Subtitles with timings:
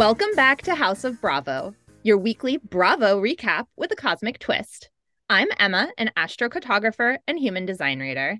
[0.00, 4.88] Welcome back to House of Bravo, your weekly Bravo recap with a cosmic twist.
[5.28, 8.38] I'm Emma, an astrocartographer and human design reader.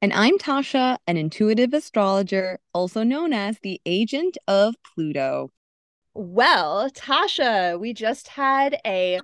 [0.00, 5.52] And I'm Tasha, an intuitive astrologer, also known as the agent of Pluto.
[6.14, 9.20] Well, Tasha, we just had a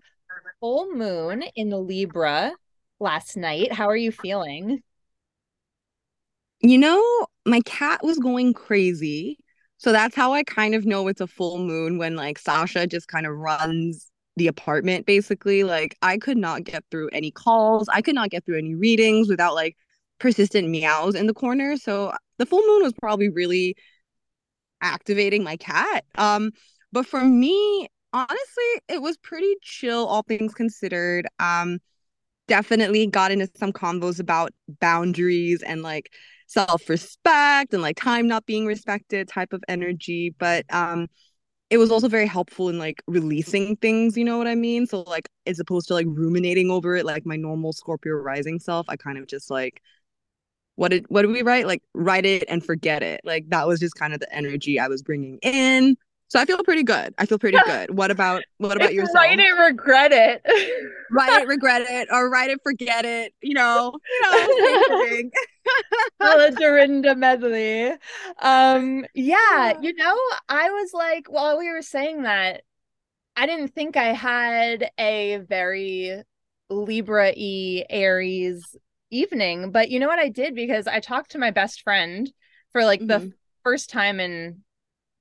[0.61, 2.52] full moon in Libra
[3.00, 3.72] last night.
[3.72, 4.84] How are you feeling?
[6.61, 9.40] You know, my cat was going crazy.
[9.78, 13.09] So that's how I kind of know it's a full moon when like Sasha just
[13.09, 15.64] kind of runs the apartment basically.
[15.64, 17.88] Like I could not get through any calls.
[17.88, 19.77] I could not get through any readings without like
[20.18, 21.77] persistent meows in the corner.
[21.77, 23.77] So the full moon was probably really
[24.80, 26.04] activating my cat.
[26.16, 26.52] Um
[26.92, 31.26] but for me, honestly, it was pretty chill all things considered.
[31.38, 31.79] Um
[32.48, 36.12] definitely got into some convos about boundaries and like
[36.48, 41.07] self-respect and like time not being respected type of energy but um
[41.71, 44.87] it was also very helpful in like releasing things you know what i mean?
[44.87, 48.87] So like as opposed to like ruminating over it like my normal scorpio rising self
[48.88, 49.82] i kind of just like
[50.77, 51.66] what did what did we write?
[51.66, 53.21] Like write it and forget it.
[53.24, 55.96] Like that was just kind of the energy i was bringing in
[56.29, 57.15] so I feel pretty good.
[57.16, 57.96] I feel pretty good.
[57.96, 59.15] What about what about yourself?
[59.15, 60.43] Write it, regret it.
[61.10, 63.32] write it, regret it, or write it, forget it.
[63.40, 65.31] You know, you
[66.21, 67.93] know, Dorinda medley.
[68.43, 70.16] Um, yeah, you know,
[70.50, 72.62] I was like, while we were saying that,
[73.34, 76.22] I didn't think I had a very
[76.69, 78.76] Libra e Aries
[79.10, 82.31] evening, but you know what I did because I talked to my best friend
[82.72, 83.28] for like mm-hmm.
[83.28, 83.32] the
[83.65, 84.62] first time in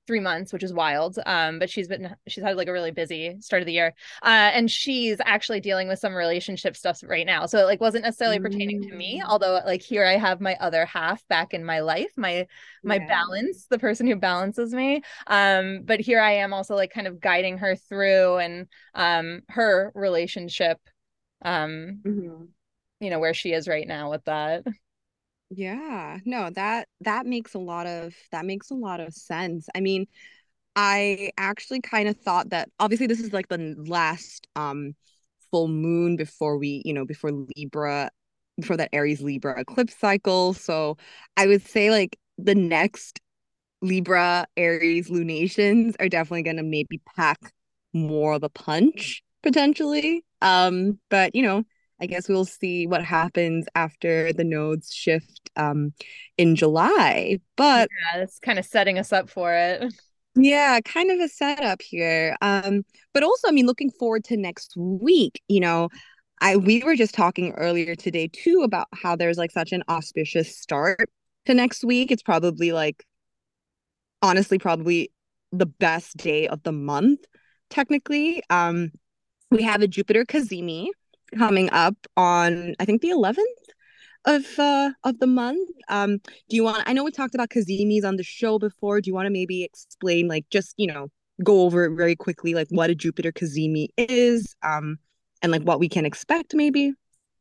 [0.08, 1.18] three months, which is wild.
[1.26, 3.94] Um, but she's been she's had like a really busy start of the year.
[4.22, 7.46] Uh, and she's actually dealing with some relationship stuff right now.
[7.46, 9.28] So it like wasn't necessarily pertaining to me, mm.
[9.28, 12.48] although like here I have my other half back in my life, my
[12.82, 13.06] my yeah.
[13.06, 15.02] balance, the person who balances me.
[15.28, 19.92] Um, but here I am also like kind of guiding her through and um her
[19.94, 20.78] relationship
[21.42, 22.44] um mm-hmm.
[23.00, 24.64] you know where she is right now with that
[25.50, 29.68] yeah, no, that that makes a lot of that makes a lot of sense.
[29.74, 30.06] I mean,
[30.76, 34.94] I actually kind of thought that obviously this is like the last um
[35.50, 38.10] full moon before we, you know, before Libra,
[38.60, 40.54] before that Aries Libra eclipse cycle.
[40.54, 40.98] So
[41.36, 43.20] I would say like the next
[43.82, 47.38] Libra Aries lunations are definitely going to maybe pack
[47.92, 50.24] more of a punch potentially.
[50.42, 51.64] Um, but you know,
[52.00, 55.92] I guess we'll see what happens after the nodes shift um,
[56.36, 57.38] in July.
[57.56, 59.92] But yeah, that's kind of setting us up for it.
[60.40, 62.36] Yeah, kind of a setup here.
[62.40, 65.42] Um, but also, I mean, looking forward to next week.
[65.48, 65.88] You know,
[66.40, 70.56] I we were just talking earlier today too about how there's like such an auspicious
[70.56, 71.10] start
[71.46, 72.12] to next week.
[72.12, 73.04] It's probably like,
[74.22, 75.10] honestly, probably
[75.50, 77.20] the best day of the month.
[77.68, 78.92] Technically, um,
[79.50, 80.88] we have a Jupiter Cazimi
[81.36, 83.46] coming up on I think the 11th
[84.24, 85.68] of uh of the month.
[85.88, 86.18] Um
[86.48, 89.00] do you want I know we talked about Cazimi's on the show before.
[89.00, 91.08] Do you want to maybe explain like just, you know,
[91.44, 94.98] go over it very quickly like what a Jupiter Cazimi is um
[95.42, 96.94] and like what we can expect maybe?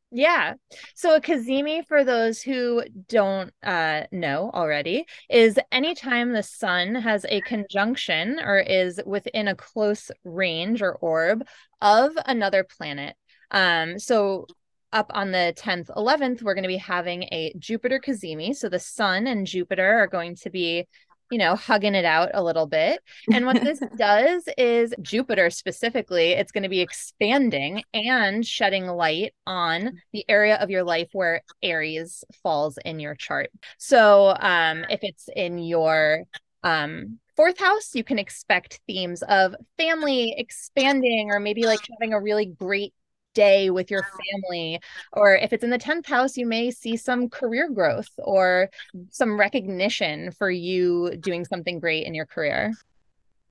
[0.09, 0.53] Yeah.
[0.95, 7.25] So a Cazimi, for those who don't uh, know already, is anytime the sun has
[7.27, 11.45] a conjunction or is within a close range or orb
[11.81, 13.17] of another planet.
[13.51, 14.47] Um, so
[14.93, 18.55] up on the 10th, 11th, we're going to be having a Jupiter Cazimi.
[18.55, 20.87] So the sun and Jupiter are going to be
[21.29, 23.01] you know, hugging it out a little bit.
[23.31, 29.33] And what this does is Jupiter specifically, it's going to be expanding and shedding light
[29.45, 33.49] on the area of your life where Aries falls in your chart.
[33.77, 36.23] So, um, if it's in your
[36.63, 42.21] um, fourth house, you can expect themes of family expanding or maybe like having a
[42.21, 42.93] really great
[43.37, 44.81] day with your family.
[45.13, 48.69] Or if it's in the 10th house, you may see some career growth or
[49.11, 52.73] some recognition for you doing something great in your career.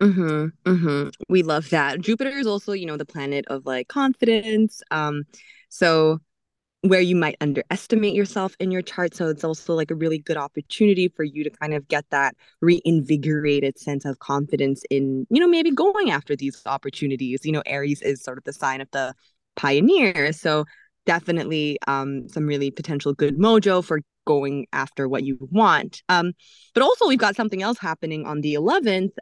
[0.01, 0.71] Mm-hmm.
[0.71, 1.09] Mm-hmm.
[1.29, 2.01] We love that.
[2.01, 4.83] Jupiter is also, you know, the planet of like confidence.
[4.91, 5.23] Um,
[5.69, 6.21] so
[6.83, 9.15] where you might underestimate yourself in your chart.
[9.15, 12.37] So it's also like a really good opportunity for you to kind of get that
[12.61, 17.45] reinvigorated sense of confidence in, you know, maybe going after these opportunities.
[17.45, 19.15] You know, Aries is sort of the sign of the
[19.57, 20.33] pioneer.
[20.33, 20.65] So
[21.07, 26.03] definitely um, some really potential good mojo for going after what you want.
[26.09, 26.33] Um,
[26.75, 29.13] but also we've got something else happening on the 11th.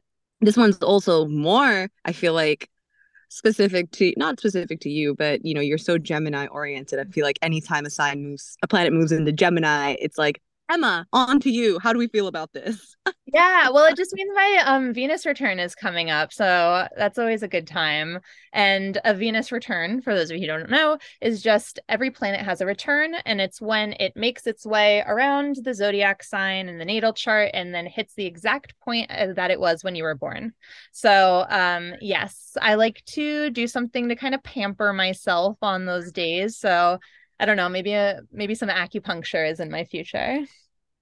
[0.41, 2.69] This one's also more, I feel like,
[3.29, 7.01] specific to not specific to you, but you know, you're so Gemini oriented.
[7.01, 10.41] I feel like anytime a sign moves, a planet moves into Gemini, it's like
[10.71, 11.79] Emma, on to you.
[11.79, 12.97] How do we feel about this?
[13.27, 17.43] Yeah, well, it just means my um Venus return is coming up, so that's always
[17.43, 18.21] a good time.
[18.53, 22.41] And a Venus return, for those of you who don't know, is just every planet
[22.43, 26.77] has a return, and it's when it makes its way around the zodiac sign in
[26.79, 30.05] the natal chart and then hits the exact point uh, that it was when you
[30.05, 30.53] were born.
[30.93, 36.13] So, um, yes, I like to do something to kind of pamper myself on those
[36.13, 36.59] days.
[36.59, 36.99] So,
[37.41, 40.41] I don't know, maybe a maybe some acupuncture is in my future.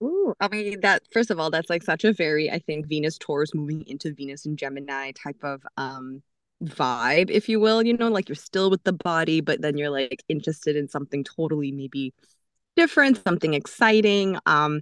[0.02, 3.19] Ooh, I mean that first of all, that's like such a very, I think, Venus
[3.19, 6.23] Taurus moving into Venus and Gemini type of um
[6.62, 9.90] vibe, if you will, you know, like you're still with the body, but then you're
[9.90, 12.14] like interested in something totally maybe
[12.76, 14.38] different, something exciting.
[14.46, 14.81] Um,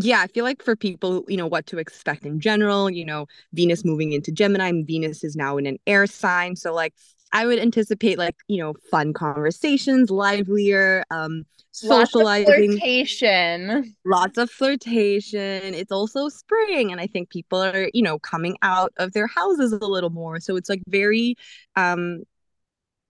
[0.00, 3.26] yeah, I feel like for people, you know, what to expect in general, you know,
[3.52, 6.56] Venus moving into Gemini, Venus is now in an air sign.
[6.56, 6.94] So like
[7.32, 12.46] I would anticipate like, you know, fun conversations, livelier, um, socializing.
[12.46, 13.96] Lots of flirtation.
[14.04, 15.74] Lots of flirtation.
[15.74, 16.90] It's also spring.
[16.90, 20.40] And I think people are, you know, coming out of their houses a little more.
[20.40, 21.36] So it's like very
[21.76, 22.22] um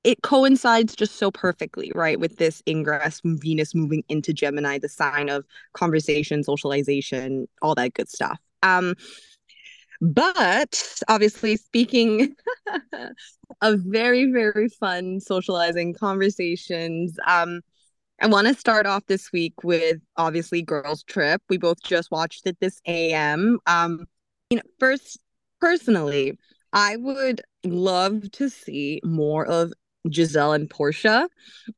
[0.04, 5.28] it coincides just so perfectly, right, with this ingress Venus moving into Gemini, the sign
[5.28, 8.38] of conversation, socialization, all that good stuff.
[8.62, 8.94] Um,
[10.00, 12.34] but obviously, speaking
[13.62, 17.60] of very, very fun socializing conversations, um,
[18.20, 21.42] I want to start off this week with obviously Girls Trip.
[21.48, 23.58] We both just watched it this AM.
[23.66, 24.06] Um,
[24.50, 25.18] you know, first,
[25.60, 26.38] personally,
[26.72, 29.72] I would love to see more of
[30.08, 31.28] Gizelle and Porsha.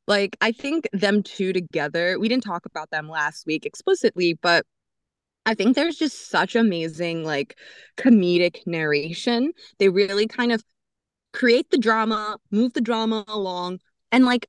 [0.07, 4.65] Like, I think them two together, we didn't talk about them last week explicitly, but
[5.45, 7.57] I think there's just such amazing like
[7.97, 9.53] comedic narration.
[9.79, 10.63] They really kind of
[11.33, 13.79] create the drama, move the drama along,
[14.11, 14.47] and like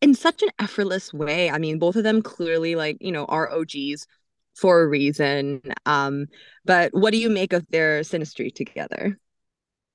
[0.00, 1.50] in such an effortless way.
[1.50, 4.06] I mean, both of them clearly like, you know, are OGs
[4.54, 5.62] for a reason.
[5.86, 6.26] Um,
[6.64, 9.18] but what do you make of their synastry together?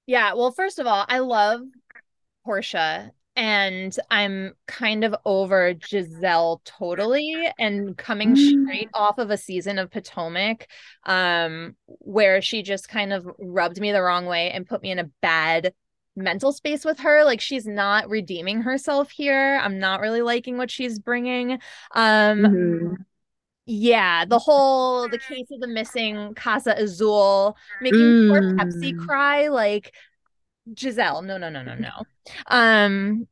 [0.06, 1.62] Yeah, well, first of all, I love
[2.46, 8.66] Porsha and I'm kind of over Gizelle totally and coming mm.
[8.66, 10.68] straight off of a season of Potomac
[11.06, 15.00] um where she just kind of rubbed me the wrong way and put me in
[15.00, 15.74] a bad
[16.18, 20.70] mental space with her like she's not redeeming herself here i'm not really liking what
[20.70, 21.54] she's bringing
[21.96, 22.94] um mm-hmm.
[23.66, 28.30] yeah the whole the case of the missing casa azul making mm.
[28.30, 29.94] poor pepsi cry like
[30.74, 31.24] Gizelle.
[31.24, 31.92] No, no, no, no, no.
[32.48, 33.28] Um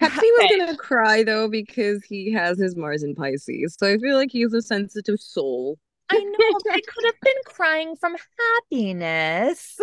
[0.00, 0.58] Pepsi was okay.
[0.58, 3.76] gonna cry though because he has his Mars in Pisces.
[3.78, 5.78] So I feel like he's a sensitive soul.
[6.10, 8.16] I know, but I could have been crying from
[8.70, 9.78] happiness.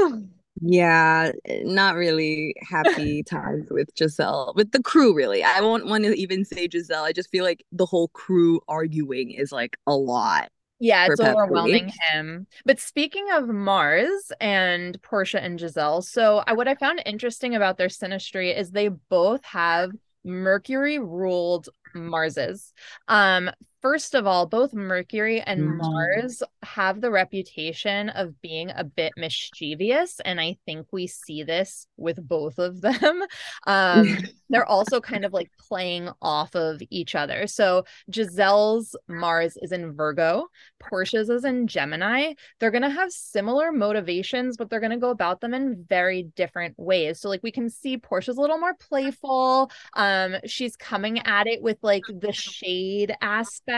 [0.62, 1.32] Yeah,
[1.64, 5.44] not really happy times with Gizelle, with the crew, really.
[5.44, 7.04] I won't want to even say Gizelle.
[7.04, 10.50] I just feel like the whole crew arguing is like a lot.
[10.80, 12.48] Yeah, it's overwhelming him.
[12.66, 17.78] But speaking of Mars and Porsha and Gizelle, so I, what I found interesting about
[17.78, 19.92] their synastry is they both have
[20.24, 22.74] Mercury ruled Marses.
[23.08, 25.78] Um, first of all, both Mercury and mm-hmm.
[25.78, 31.88] Mars have the reputation of being a bit mischievous, and I think we see this
[31.98, 33.24] with both of them.
[33.68, 34.18] Um,
[34.50, 37.48] they're also kind of like playing off of each other.
[37.48, 40.48] So Gizelle's Mars is in Virgo,
[40.82, 42.34] Porsha's is in Gemini.
[42.60, 46.24] They're going to have similar motivations, but they're going to go about them in very
[46.36, 47.20] different ways.
[47.20, 49.72] So like we can see Porsha's a little more playful.
[49.96, 53.69] Um, she's coming at it with like the shade aspect,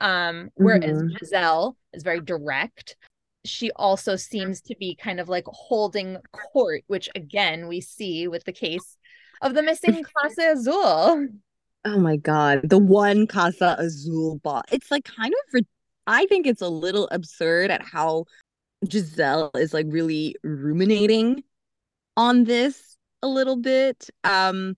[0.00, 1.16] um, whereas mm-hmm.
[1.16, 2.96] Gizelle is very direct
[3.44, 8.44] she also seems to be kind of like holding court, which again we see with
[8.44, 8.96] the case
[9.42, 11.28] of the missing Casa Azul.
[11.84, 14.62] Oh my god, the one Casa Azul ball.
[14.72, 15.62] It's like kind of
[16.06, 18.24] I think it's a little absurd at how
[18.86, 21.44] Gizelle is like really ruminating
[22.16, 24.08] on this a little bit.
[24.24, 24.76] Um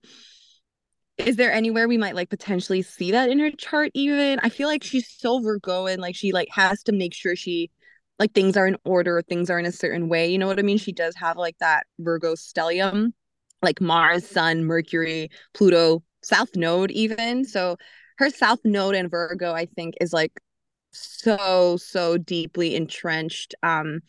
[1.17, 4.39] is there anywhere we might like potentially see that in her chart even?
[4.39, 7.71] I feel like she's so Virgo and like she like has to make sure she
[8.19, 10.29] like things are in order, things are in a certain way.
[10.31, 10.77] You know what I mean?
[10.77, 13.13] She does have like that Virgo stellium
[13.61, 17.45] like Mars, Sun, Mercury, Pluto, South Node, even.
[17.45, 17.77] So
[18.17, 20.31] her South Node and Virgo, I think, is like
[20.91, 23.55] so, so deeply entrenched.
[23.63, 24.01] Um,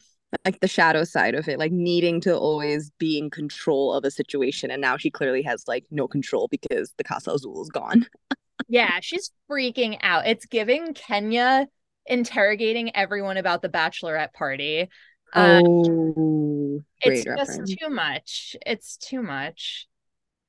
[0.44, 4.10] like the shadow side of it, like needing to always be in control of a
[4.10, 4.70] situation.
[4.70, 8.06] And now she clearly has like no control because the Casa Azul is gone.
[8.68, 10.26] yeah, she's freaking out.
[10.26, 11.66] It's giving Kenya
[12.06, 14.88] interrogating everyone about the bachelorette party.
[15.34, 17.70] Um, oh, it's reference.
[17.70, 18.56] just too much.
[18.64, 19.86] It's too much.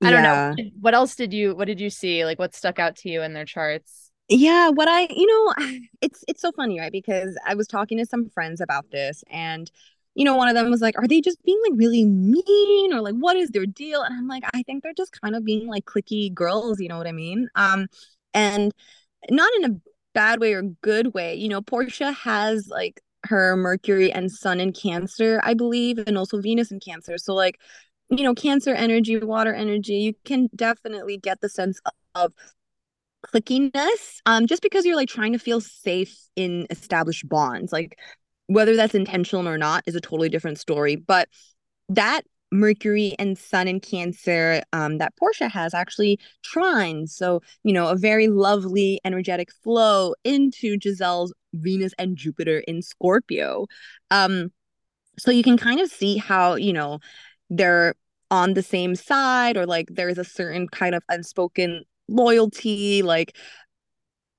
[0.01, 0.21] I yeah.
[0.21, 0.63] don't know.
[0.79, 2.24] What else did you what did you see?
[2.25, 4.09] Like what stuck out to you in their charts?
[4.29, 5.53] Yeah, what I, you know,
[6.01, 6.91] it's it's so funny, right?
[6.91, 9.69] Because I was talking to some friends about this and
[10.15, 13.00] you know, one of them was like, "Are they just being like really mean or
[13.01, 15.67] like what is their deal?" And I'm like, "I think they're just kind of being
[15.67, 17.88] like clicky girls, you know what I mean?" Um
[18.33, 18.74] and
[19.31, 19.77] not in a
[20.13, 21.36] bad way or good way.
[21.36, 26.41] You know, Porsha has like her Mercury and Sun in Cancer, I believe, and also
[26.41, 27.17] Venus in Cancer.
[27.17, 27.59] So like,
[28.09, 31.79] you know, Cancer energy, water energy, you can definitely get the sense
[32.15, 32.33] of
[33.26, 37.98] clickiness um just because you're like trying to feel safe in established bonds like
[38.48, 41.28] whether that's intentional or not is a totally different story but
[41.90, 42.22] that
[42.52, 47.96] mercury and sun in cancer um, that porsha has actually trines so you know a
[47.96, 53.66] very lovely energetic flow into gizelle's venus and jupiter in scorpio.
[54.12, 54.52] Um
[55.18, 57.00] so you can kind of see how you know
[57.50, 57.96] they're
[58.32, 63.36] on the same side or like there's a certain kind of unspoken loyalty like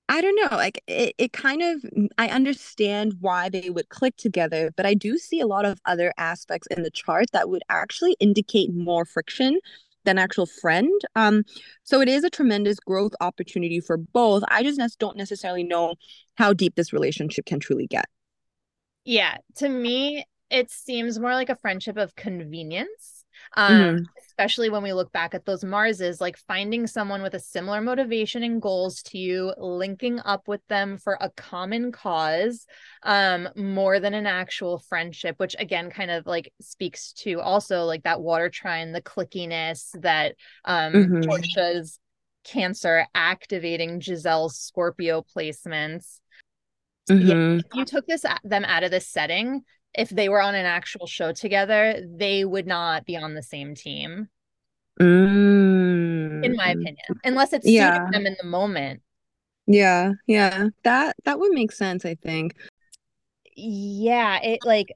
[0.09, 1.85] i don't know like it, it kind of
[2.19, 6.13] i understand why they would click together but i do see a lot of other
[6.19, 9.59] aspects in the chart that would actually indicate more friction
[10.05, 11.43] than actual friend um
[11.85, 15.95] so it is a tremendous growth opportunity for both i just don't necessarily know
[16.37, 18.07] how deep this relationship can truly get.
[19.05, 23.20] Yeah to me it seems more like a friendship of convenience
[23.57, 24.05] um, mm-hmm.
[24.27, 28.43] especially when we look back at those Marses, like finding someone with a similar motivation
[28.43, 32.67] and goals to you, linking up with them for a common cause,
[33.03, 38.03] um, more than an actual friendship, which again kind of like speaks to also like
[38.05, 41.21] that water trine, the clickiness that um mm-hmm.
[41.21, 41.99] Porsha's
[42.43, 46.21] Cancer activating Gizelle's Scorpio placements.
[47.11, 47.27] Mm-hmm.
[47.27, 49.63] Yeah, if you took this them out of this setting,
[49.95, 53.75] if they were on an actual show together, they would not be on the same
[53.75, 54.29] team.
[55.01, 56.45] Mm.
[56.45, 58.07] In my opinion, unless it's yeah.
[58.11, 59.03] them in the moment.
[59.67, 60.69] Yeah, yeah.
[60.83, 62.55] That that would make sense, I think.
[63.57, 64.93] Yeah, it like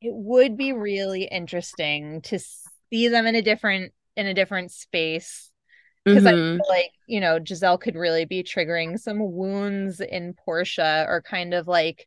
[0.00, 5.50] it would be really interesting to see them in a different in a different space
[6.04, 6.54] because mm-hmm.
[6.54, 11.22] I feel like you know Gizelle could really be triggering some wounds in Porsha or
[11.22, 12.06] kind of like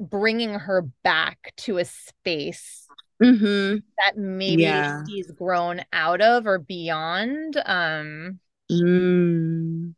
[0.00, 2.88] bringing her back to a space
[3.22, 3.78] mm-hmm.
[3.98, 5.02] that maybe yeah.
[5.08, 7.60] she's grown out of or beyond.
[7.64, 8.40] Um,
[8.70, 9.94] mm.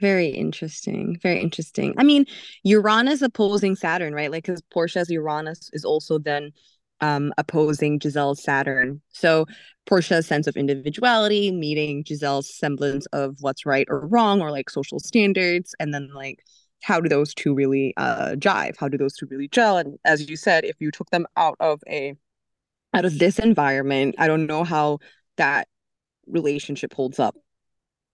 [0.00, 1.18] Very interesting.
[1.22, 1.94] Very interesting.
[1.96, 2.26] I mean,
[2.64, 4.30] Uranus opposing Saturn, right?
[4.30, 6.52] Like, because Porsha's Uranus is also then
[7.02, 9.02] um opposing Gizelle's Saturn.
[9.08, 9.44] So
[9.88, 14.98] Porsha's sense of individuality meeting Gizelle's semblance of what's right or wrong or like social
[14.98, 16.40] standards, and then like
[16.82, 18.76] how do those two really uh, jive?
[18.78, 19.78] How do those two really gel?
[19.78, 22.14] And as you said, if you took them out of a
[22.94, 24.98] out of this environment, I don't know how
[25.36, 25.68] that
[26.26, 27.36] relationship holds up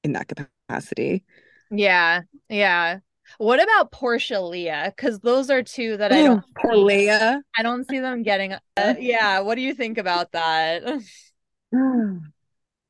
[0.03, 1.25] in that capacity.
[1.71, 2.99] Yeah, yeah.
[3.39, 4.93] What about Porsha Leah?
[4.95, 6.45] Because those are two that I don't.
[6.57, 7.41] Poor Leah.
[7.57, 8.55] I don't see them getting.
[8.77, 9.41] Uh, yeah.
[9.41, 10.83] What do you think about that?
[11.75, 12.21] oh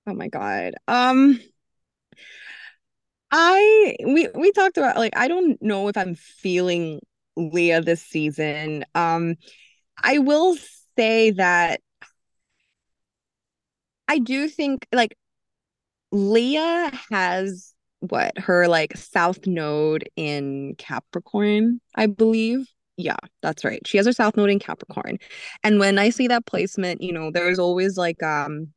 [0.06, 0.74] my god.
[0.86, 1.40] Um.
[3.32, 7.00] I we we talked about like I don't know if I'm feeling
[7.36, 8.84] Leah this season.
[8.94, 9.36] Um
[10.02, 10.56] I will
[10.96, 11.80] say that
[14.08, 15.16] I do think like
[16.12, 22.66] Leah has what her like south node in Capricorn, I believe.
[22.96, 23.80] Yeah, that's right.
[23.86, 25.18] She has her south node in Capricorn.
[25.64, 28.68] And when I see that placement, you know, there's always like um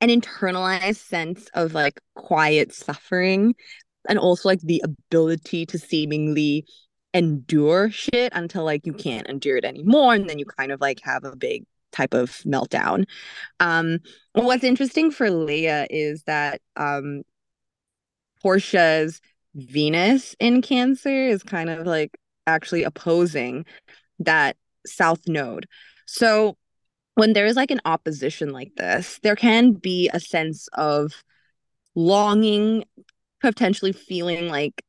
[0.00, 3.54] an internalized sense of like quiet suffering
[4.08, 6.64] and also like the ability to seemingly
[7.14, 11.00] endure shit until like you can't endure it anymore and then you kind of like
[11.02, 13.04] have a big type of meltdown.
[13.58, 14.00] Um
[14.32, 17.22] what's interesting for leah is that um
[18.44, 19.20] porsha's
[19.54, 23.64] venus in cancer is kind of like actually opposing
[24.18, 25.66] that south node.
[26.06, 26.56] So
[27.16, 31.24] when there's like an opposition like this, there can be a sense of
[31.94, 32.84] longing,
[33.40, 34.82] potentially feeling like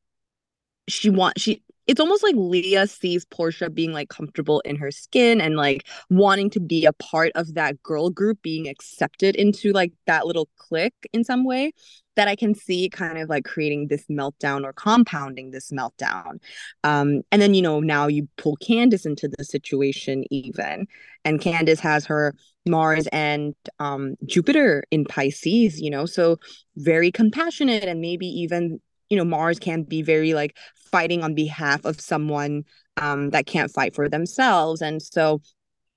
[0.88, 5.40] she wants she it's almost like Leah sees Porsha being like comfortable in her skin
[5.40, 9.92] and like wanting to be a part of that girl group, being accepted into like
[10.06, 11.72] that little clique in some way
[12.18, 16.40] that I can see kind of like creating this meltdown or compounding this meltdown.
[16.82, 20.88] Um, and then, you know, now you pull Candiace into the situation even.
[21.24, 22.34] And Candiace has her
[22.66, 26.38] Mars and um, Jupiter in Pisces, you know, so
[26.76, 30.54] very compassionate and maybe even you know mars can be very like
[30.90, 32.62] fighting on behalf of someone
[32.98, 34.82] um, that can't fight for themselves.
[34.82, 35.40] And so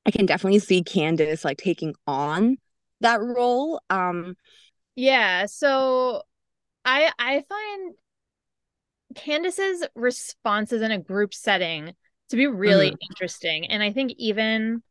[0.05, 2.57] I can definitely see Candiace like taking on
[3.01, 3.81] that role.
[3.89, 4.35] Um,
[4.95, 5.45] yeah.
[5.45, 6.23] So
[6.85, 7.93] I I find
[9.15, 11.93] Candiace's responses in a group setting
[12.29, 13.11] to be really mm-hmm.
[13.11, 13.67] interesting.
[13.67, 14.81] And I think even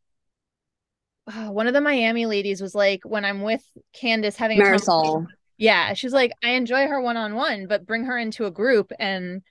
[1.26, 3.64] uh, one of the Miami ladies was like, when I'm with
[3.94, 5.26] Candiace having Marysol.
[5.56, 8.92] yeah, she's like, I enjoy her one on one, but bring her into a group
[8.98, 9.42] and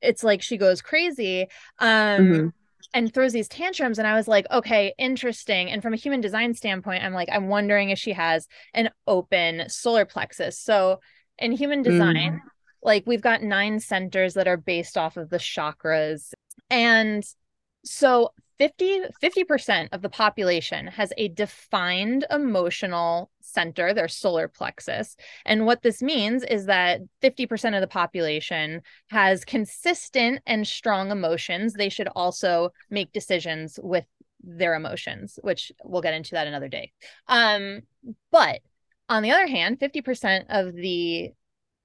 [0.00, 1.48] it's like she goes crazy.
[1.78, 2.48] Um, mm-hmm
[2.94, 5.70] and throws these tantrums and i was like okay interesting.
[5.70, 9.68] And from a human design standpoint i'm like i'm wondering if she has an open
[9.68, 10.58] solar plexus.
[10.58, 11.00] So
[11.38, 12.38] in human design mm.
[12.82, 16.32] like we've got nine centers that are based off of the chakras.
[16.70, 17.24] And
[17.84, 25.16] so 50 50% of the population has a defined emotional center their solar plexus.
[25.44, 31.74] And what this means is that 50% of the population has consistent and strong emotions.
[31.74, 34.06] They should also make decisions with
[34.46, 36.92] their emotions which we'll get into that another day.
[37.28, 37.80] Um
[38.30, 38.60] but
[39.08, 41.30] on the other hand 50% of the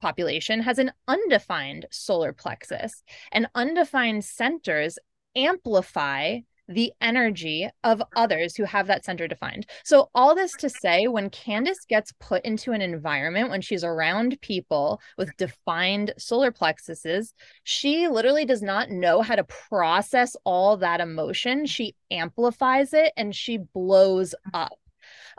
[0.02, 3.04] population has an undefined solar plexus.
[3.32, 4.98] And undefined centers
[5.36, 9.66] amplify the energy of others who have that center defined.
[9.84, 14.40] So, all this to say, when Candiace gets put into an environment, when she's around
[14.42, 17.34] people with defined solar plexuses,
[17.64, 21.66] she literally does not know how to process all that emotion.
[21.66, 24.78] She amplifies it and she blows up.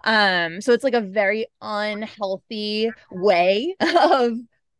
[0.03, 4.33] Um, so it's like a very unhealthy way of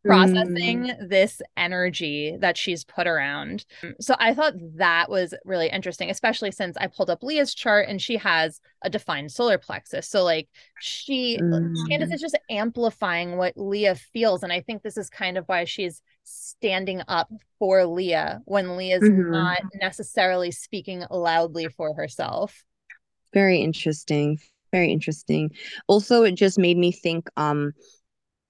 [0.03, 1.09] processing mm.
[1.09, 3.65] this energy that she's put around.
[3.99, 8.01] So I thought that was really interesting, especially since I pulled up Leah's chart and
[8.01, 10.07] she has a defined solar plexus.
[10.07, 11.73] So like she mm.
[11.87, 14.43] Candiace is just amplifying what Leah feels.
[14.43, 17.29] And I think this is kind of why she's standing up
[17.59, 19.31] for Leah when Leah's mm-hmm.
[19.31, 22.63] not necessarily speaking loudly for herself.
[23.33, 24.39] Very interesting.
[24.71, 25.51] Very interesting.
[25.87, 27.73] Also, it just made me think um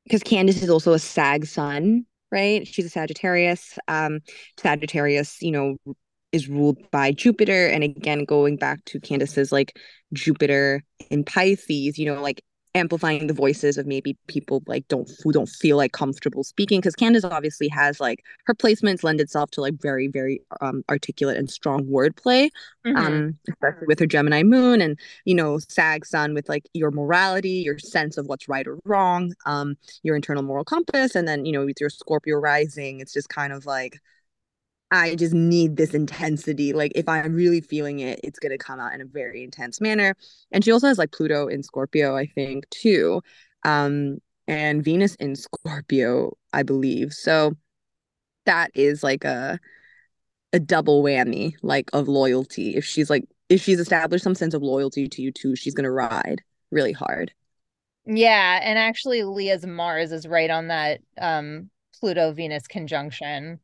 [0.04, 2.68] because Candiace is also a Sag sun, right?
[2.68, 3.78] She's a Sagittarius.
[3.88, 4.20] Um,
[4.60, 5.78] Sagittarius, you know,
[6.32, 7.68] is ruled by Jupiter.
[7.68, 9.78] And again, going back to Candiace's like
[10.14, 12.42] Jupiter in Pisces, you know, like
[12.74, 16.96] amplifying the voices of maybe people like don't who don't feel like comfortable speaking because
[16.96, 21.50] Candiace obviously has like her placements lend itself to like very very um, articulate and
[21.50, 22.50] strong wordplay
[22.86, 22.96] mm-hmm.
[22.96, 27.50] um especially with her Gemini moon and you know Sag Sun with like your morality
[27.50, 31.52] your sense of what's right or wrong um your internal moral compass and then you
[31.52, 34.00] know with your Scorpio rising it's just kind of like
[34.92, 36.74] I just need this intensity.
[36.74, 40.16] Like if I'm really feeling it, it's gonna come out in a very intense manner.
[40.52, 43.22] And she also has like Pluto in Scorpio, I think, too.
[43.64, 47.14] Um, and Venus in Scorpio, I believe.
[47.14, 47.56] So
[48.46, 49.60] that is like a
[50.54, 52.76] a double whammy, like of loyalty.
[52.76, 55.92] If she's like if she's established some sense of loyalty to you too, she's gonna
[55.92, 57.34] ride really hard.
[58.06, 63.60] Yeah, and actually Leah's Mars is right on that um Pluto Venus conjunction.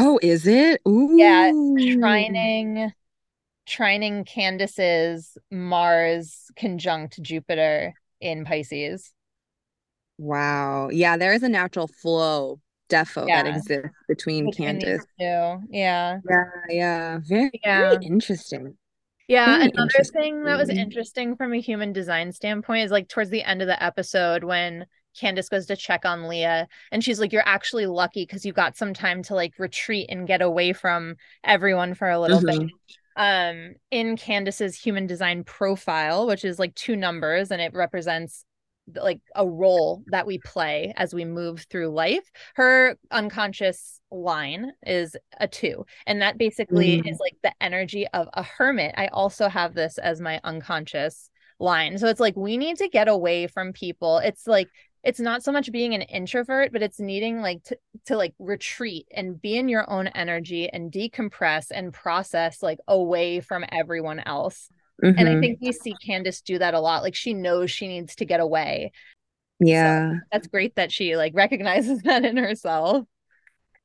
[0.00, 0.80] Oh, is it?
[0.88, 1.10] Ooh.
[1.14, 2.92] Yeah, trining
[3.68, 9.12] trining Candiace's Mars conjunct Jupiter in Pisces.
[10.18, 10.88] Wow.
[10.90, 12.60] Yeah, there is a natural flow
[12.90, 13.42] defo yeah.
[13.42, 15.04] that exists between, between Candiace.
[15.18, 15.58] Yeah.
[15.70, 16.18] Yeah,
[16.68, 17.20] yeah.
[17.22, 17.90] Very, yeah.
[17.90, 18.76] very interesting.
[19.28, 23.30] Yeah, very another thing that was interesting from a human design standpoint is like towards
[23.30, 24.86] the end of the episode when
[25.18, 28.76] Candiace goes to check on Leah and she's like, You're actually lucky because you got
[28.76, 32.66] some time to like retreat and get away from everyone for a little mm-hmm.
[32.66, 32.70] bit.
[33.16, 38.44] Um, in Candiace's human design profile, which is like two numbers and it represents
[38.94, 42.30] like a role that we play as we move through life.
[42.54, 47.10] Her unconscious line is a two, and that basically mm.
[47.10, 48.94] is like the energy of a hermit.
[48.96, 51.98] I also have this as my unconscious line.
[51.98, 54.18] So it's like we need to get away from people.
[54.18, 54.68] It's like
[55.02, 59.06] it's not so much being an introvert but it's needing like to, to like retreat
[59.14, 64.68] and be in your own energy and decompress and process like away from everyone else.
[65.02, 65.18] Mm-hmm.
[65.18, 65.40] and i mm-hmm.
[65.40, 68.40] think we see candiace do that a lot like she knows she needs to get
[68.40, 68.92] away.
[69.58, 70.12] Yeah.
[70.12, 73.06] so that's great that she like recognizes that in herself.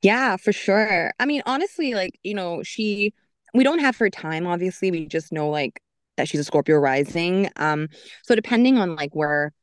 [0.01, 1.13] Yeah for sure.
[1.19, 3.13] I mean honestly like you know she
[3.53, 4.91] we don't have her time obviously.
[4.91, 5.81] We just know like
[6.17, 7.49] that she's a scorpio rising.
[7.55, 7.87] Um
[8.23, 9.53] so depending on like where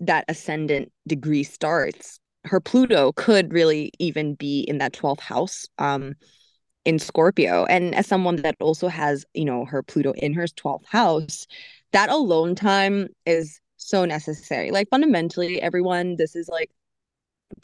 [0.00, 6.14] that ascendant degree starts, her Pluto could really even be in that 12th house um,
[6.84, 7.66] in Scorpio.
[7.66, 11.46] And as someone that also has, you know, her Pluto in her 12th house,
[11.92, 14.70] that alone time is so necessary.
[14.70, 16.70] Like fundamentally, everyone, this is like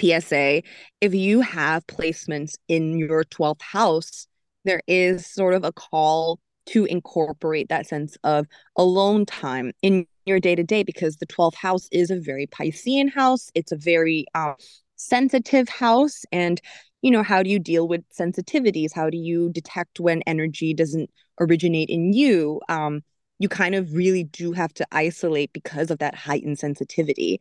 [0.01, 0.63] PSA.
[1.01, 4.27] If you have placements in your 12th house,
[4.65, 8.47] there is sort of a call to incorporate that sense of
[8.77, 13.11] alone time in your day to day because the 12th house is a very Piscean
[13.11, 13.51] house.
[13.55, 14.55] It's a very uh,
[14.97, 16.25] sensitive house.
[16.33, 16.61] And
[17.03, 18.93] you know, how do you deal with sensitivities?
[18.93, 21.11] How do you detect when energy doesn't
[21.41, 22.61] originate in you?
[22.69, 23.03] Um,
[23.39, 27.41] you kind of really do have to isolate because of that heightened sensitivity.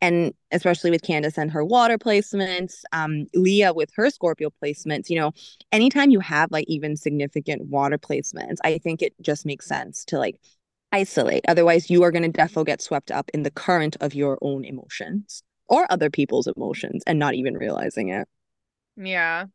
[0.00, 5.16] And especially with Candiace and her water placements, um, Leah with her Scorpio placements, you
[5.16, 5.32] know,
[5.70, 10.18] anytime you have like even significant water placements, I think it just makes sense to
[10.18, 10.36] like
[10.92, 11.44] isolate.
[11.48, 14.64] Otherwise, you are going to definitely get swept up in the current of your own
[14.64, 18.28] emotions or other people's emotions and not even realizing it.
[18.96, 19.46] Yeah.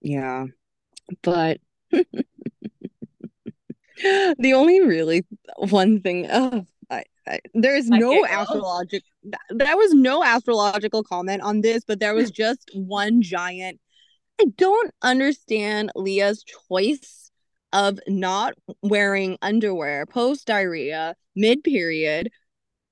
[0.00, 0.46] Yeah.
[1.22, 1.60] But
[4.02, 5.24] the only really
[5.56, 9.08] one thing oh, I, I, there's no astrological
[9.50, 13.80] there was no astrological comment on this but there was just one giant
[14.40, 17.25] i don't understand leah's choice
[17.76, 22.30] of not wearing underwear post diarrhea mid period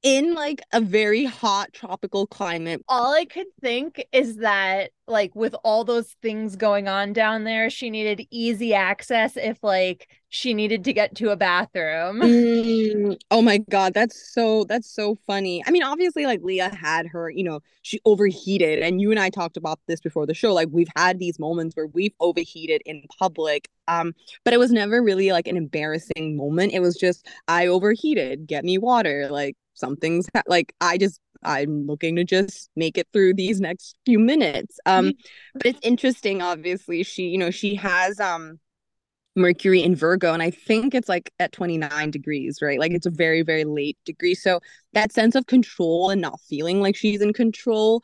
[0.04, 2.84] in like a very hot tropical climate.
[2.88, 7.70] All I could think is that like with all those things going on down there,
[7.70, 12.20] she needed easy access if like she needed to get to a bathroom.
[12.84, 15.62] Mm, oh my god, that's so that's so funny.
[15.66, 19.30] I mean, obviously like Leah had her, you know, she overheated and you and I
[19.30, 20.52] talked about this before the show.
[20.52, 23.68] Like we've had these moments where we've overheated in public.
[23.88, 24.14] Um,
[24.44, 26.72] but it was never really like an embarrassing moment.
[26.72, 29.28] It was just I overheated, get me water.
[29.30, 33.96] Like something's ha- like I just I'm looking to just make it through these next
[34.06, 34.78] few minutes.
[34.87, 35.12] Um,
[35.54, 36.42] but it's interesting.
[36.42, 38.58] Obviously, she you know she has um
[39.37, 42.78] Mercury in Virgo, and I think it's like at 29 degrees, right?
[42.78, 44.34] Like it's a very very late degree.
[44.34, 44.60] So
[44.92, 48.02] that sense of control and not feeling like she's in control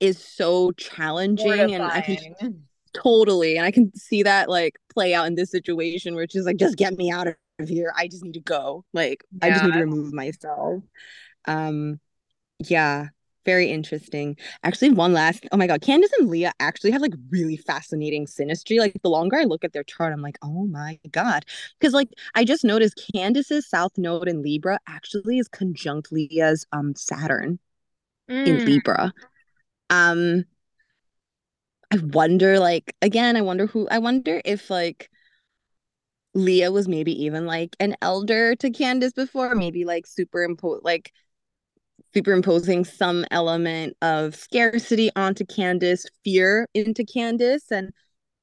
[0.00, 1.74] is so challenging, Mortifying.
[1.74, 6.14] and I can totally and I can see that like play out in this situation
[6.14, 7.36] where she's like, just get me out of
[7.68, 7.92] here.
[7.96, 8.84] I just need to go.
[8.92, 9.46] Like yeah.
[9.46, 10.82] I just need to remove myself.
[11.46, 12.00] Um
[12.58, 13.08] yeah,
[13.44, 14.36] very interesting.
[14.62, 18.78] Actually, one last oh my god, Candiace and Leah actually have like really fascinating synastry.
[18.78, 21.44] Like the longer I look at their chart, I'm like, oh my god.
[21.78, 26.94] Because like I just noticed Candiace's South Node in Libra actually is conjunct Leah's um
[26.94, 27.58] Saturn
[28.30, 28.46] mm.
[28.46, 29.12] in Libra.
[29.88, 30.44] Um
[31.92, 35.10] I wonder, like, again, I wonder who I wonder if like
[36.34, 41.12] Leah was maybe even like an elder to Candiace before, maybe like superimpose like
[42.14, 47.70] superimposing some element of scarcity onto Candiace, fear into Candiace.
[47.70, 47.90] And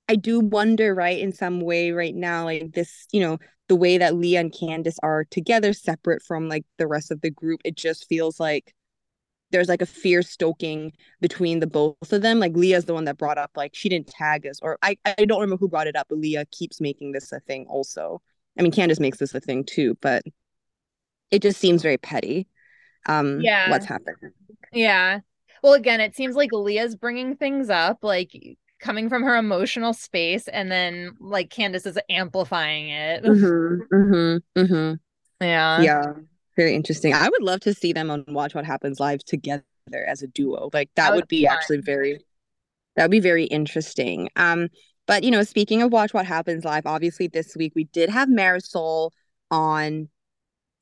[0.08, 3.98] I do wonder, right, in some way right now, like this, you know, the way
[3.98, 7.76] that Leah and Candiace are together, separate from like the rest of the group, it
[7.76, 8.74] just feels like
[9.52, 12.40] there's like a fear stoking between the both of them.
[12.40, 15.26] Like Leah's the one that brought up like she didn't tag us, or I I
[15.26, 18.22] don't remember who brought it up, but Leah keeps making this a thing also.
[18.58, 20.24] I mean, Candiace makes this a thing too, but
[21.32, 22.48] it just seems very petty.
[23.08, 24.32] Um, yeah, what's happening?
[24.72, 25.20] Yeah.
[25.64, 28.32] Well, again, it seems like Leah's bringing things up, like
[28.80, 33.24] coming from her emotional space, and then like Candiace is amplifying it.
[33.24, 34.94] Mm-hmm, mm-hmm, mm-hmm.
[35.40, 35.82] Yeah.
[35.82, 36.14] Yeah
[36.58, 37.14] very interesting.
[37.14, 39.64] I would love to see them on Watch What Happens Live together
[40.08, 40.70] as a duo.
[40.74, 41.56] Like that, that would be fun.
[41.56, 42.20] actually very
[42.98, 44.30] that would be very interesting.
[44.36, 44.70] Um,
[45.06, 48.28] but you know, speaking of Watch What Happens Live, obviously this week we did have
[48.28, 49.12] Marysol
[49.50, 50.10] on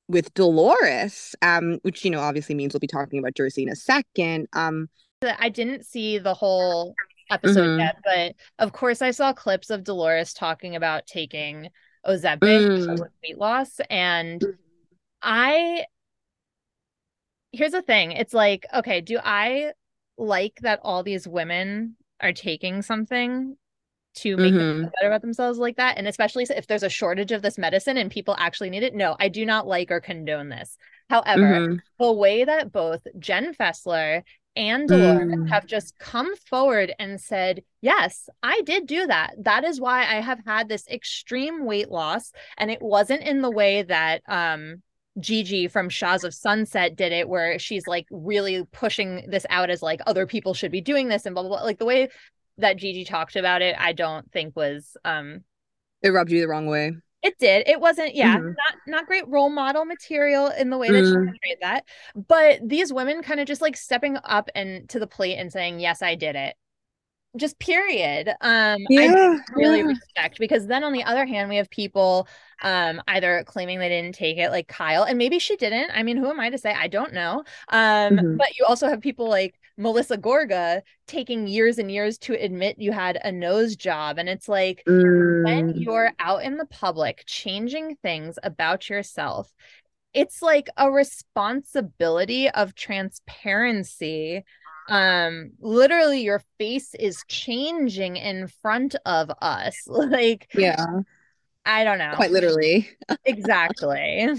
[0.07, 3.75] with Dolores, um, which you know obviously means we'll be talking about Jersey in a
[3.75, 4.47] second.
[4.53, 4.89] Um,
[5.21, 6.95] I didn't see the whole
[7.29, 7.79] episode mm-hmm.
[7.79, 11.69] yet, but of course I saw clips of Dolores talking about taking
[12.05, 12.99] Ozempic mm.
[12.99, 14.43] with weight loss, and
[15.25, 15.85] I
[17.51, 18.11] here's the thing.
[18.11, 19.71] It's like, okay, do I
[20.17, 23.57] like that all these women are taking something
[24.15, 24.57] to make mm-hmm.
[24.57, 25.97] them feel better about themselves like that?
[25.97, 28.93] And especially if there's a shortage of this medicine and people actually need it.
[28.93, 30.77] No, I do not like or condone this.
[31.09, 31.75] However, mm-hmm.
[31.99, 34.23] the way that both Jen Fessler
[34.55, 35.49] and Dolores mm.
[35.49, 39.33] have just come forward and said, Yes, I did do that.
[39.39, 42.31] That is why I have had this extreme weight loss.
[42.57, 44.81] And it wasn't in the way that um
[45.19, 49.82] Gigi from Shahs of Sunset did it, where she's like really pushing this out as
[49.82, 51.63] like other people should be doing this and blah blah blah.
[51.63, 52.10] Like the way
[52.58, 55.43] that Gigi talked about it, I don't think was um
[56.01, 56.93] it rubbed you the wrong way.
[57.23, 57.67] It did.
[57.67, 58.49] It wasn't, yeah, mm-hmm.
[58.49, 61.08] not not great role model material in the way that mm.
[61.08, 61.84] she portrayed that.
[62.15, 65.80] But these women kind of just like stepping up and to the plate and saying,
[65.80, 66.56] Yes, I did it
[67.36, 69.86] just period um yeah, i really yeah.
[69.86, 72.28] respect because then on the other hand we have people
[72.62, 76.17] um either claiming they didn't take it like kyle and maybe she didn't i mean
[76.17, 78.38] who am i to say i don't know um mm-hmm.
[78.38, 82.91] but you also have people like melissa gorga taking years and years to admit you
[82.91, 85.43] had a nose job and it's like mm.
[85.43, 89.54] when you're out in the public changing things about yourself
[90.15, 94.45] it's like a responsibility of transparency
[94.89, 99.76] um literally your face is changing in front of us.
[99.88, 100.86] Like yeah.
[101.65, 102.13] I don't know.
[102.15, 102.89] Quite literally.
[103.26, 104.30] Exactly.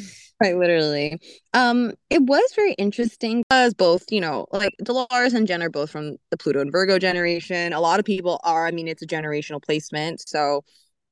[0.40, 1.18] Quite literally.
[1.54, 5.90] Um it was very interesting because both you know like dolores and jen are both
[5.90, 7.72] from the pluto and virgo generation.
[7.72, 10.62] A lot of people are i mean it's a generational placement so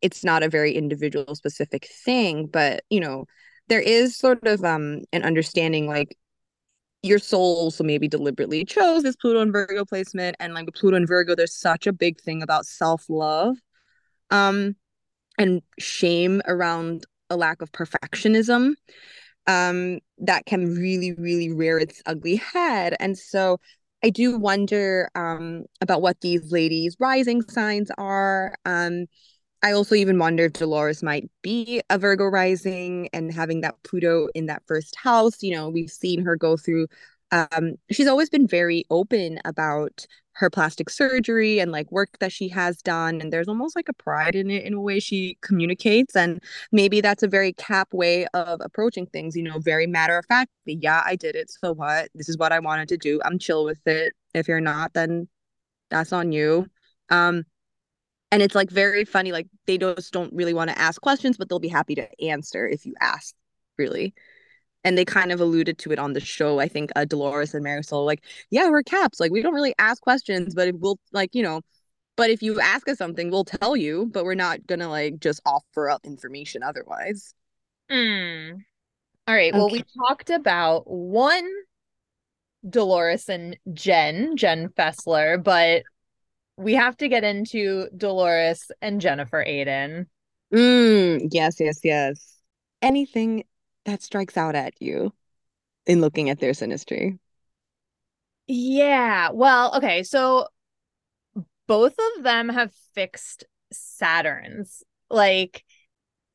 [0.03, 3.25] it's not a very individual specific thing but you know
[3.69, 6.17] there is sort of um an understanding like
[7.05, 11.07] your soul so maybe deliberately chose this Pluto and Virgo placement and like Pluto and
[11.07, 13.57] Virgo there's such a big thing about self-love
[14.31, 14.75] um
[15.39, 18.75] and shame around a lack of perfectionism
[19.47, 22.97] um that can really really rear its ugly head.
[23.01, 23.59] And so
[24.03, 29.07] I do wonder um about what these ladies rising signs are um
[29.65, 34.29] I also even wonder if Dolores might be a Virgo rising and having that Pluto
[34.35, 35.43] in that first house.
[35.43, 36.87] You know, we've seen her go through
[37.33, 42.49] um she's always been very open about her plastic surgery and like work that she
[42.51, 46.15] has done and there's almost like a pride in it in a way she communicates
[46.15, 50.27] and maybe that's a very cap way of approaching things you know very matter of
[50.27, 52.11] fact yeah i did it so what?
[52.15, 53.21] This is what i wanted to do.
[53.25, 54.13] I'm chill with it.
[54.35, 55.27] If you're not then
[55.91, 56.67] that's on you.
[57.11, 57.45] Um
[58.31, 61.49] and it's like very funny like they just don't really want to ask questions but
[61.49, 63.35] they'll be happy to answer if you ask
[63.79, 64.15] really
[64.85, 67.65] and they kind of alluded to it on the show i think uh, dolores and
[67.65, 71.35] marysol like yeah we're caps like we don't really ask questions but if we'll like
[71.35, 71.61] you know
[72.17, 75.41] but if you ask us something we'll tell you but we're not gonna like just
[75.47, 77.35] offer up information otherwise
[77.91, 78.53] mm.
[79.27, 79.59] all right okay.
[79.59, 81.49] well we talked about one
[82.69, 85.83] dolores and jen jen fessler but
[86.57, 90.07] we have to get into Dolores and Jennifer Aydin.
[90.53, 92.37] Mm, yes, yes, yes.
[92.81, 93.45] Anything
[93.85, 95.13] that strikes out at you
[95.87, 97.19] in looking at their synastry?
[98.47, 99.31] Yeah.
[99.33, 100.03] Well, okay.
[100.03, 100.49] So
[101.67, 104.83] both of them have fixed Saturns.
[105.11, 105.65] Like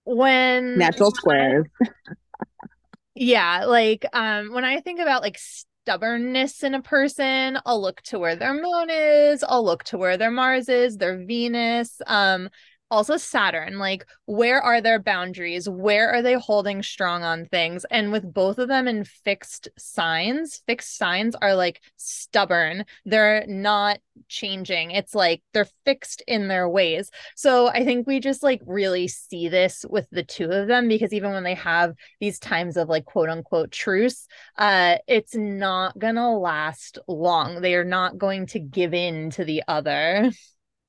[0.04, 1.66] when natural squares.
[3.16, 3.66] yeah.
[3.66, 5.40] Like um when I think about like
[5.90, 10.18] stubbornness in a person, I'll look to where their moon is, I'll look to where
[10.18, 12.00] their Mars is, their Venus.
[12.06, 12.50] Um,
[12.92, 15.70] also Saturn, like where are their boundaries?
[15.70, 17.86] Where are they holding strong on things?
[17.92, 22.86] And with both of them in fixed signs, fixed signs are like stubborn.
[23.06, 24.92] They're not changing.
[24.92, 27.12] It's like they're fixed in their ways.
[27.36, 31.14] So I think we just like really see this with the two of them because
[31.14, 36.30] even when they have these times of like quote unquote truce, uh it's not to
[36.30, 37.62] last long.
[37.62, 40.32] They are not going to give in to the other.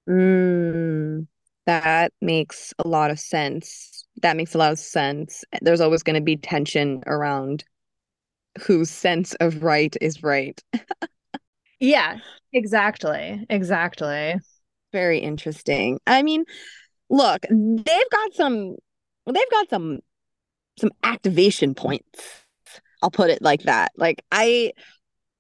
[0.09, 1.27] Mm.
[1.67, 4.07] That makes a lot of sense.
[4.23, 5.45] That makes a lot of sense.
[5.61, 7.65] There's always going to be tension around
[8.67, 10.61] whose sense of right is right.
[11.81, 12.19] yeah,
[12.53, 13.47] exactly.
[13.49, 14.35] Exactly.
[14.93, 16.01] Very interesting.
[16.07, 16.45] I mean,
[17.09, 18.77] look, they've got some
[19.27, 20.01] they've got some
[20.79, 22.45] some activation points.
[23.03, 23.93] I'll put it like that.
[23.97, 24.73] Like I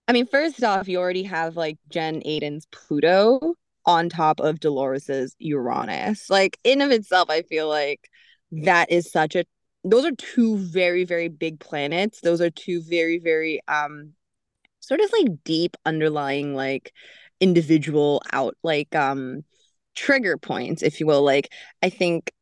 [0.08, 3.54] I mean, first off, you already have like Jen Aydin's Pluto,
[3.90, 6.30] on top of Dolores's Uranus.
[6.30, 8.08] Like in of itself, I feel like
[8.52, 9.44] that is such a
[9.82, 12.20] those are two very, very big planets.
[12.20, 14.12] Those are two very, very um
[14.80, 16.92] sort of like deep underlying like
[17.40, 19.42] individual out like um
[19.96, 21.22] trigger points, if you will.
[21.22, 22.32] Like I think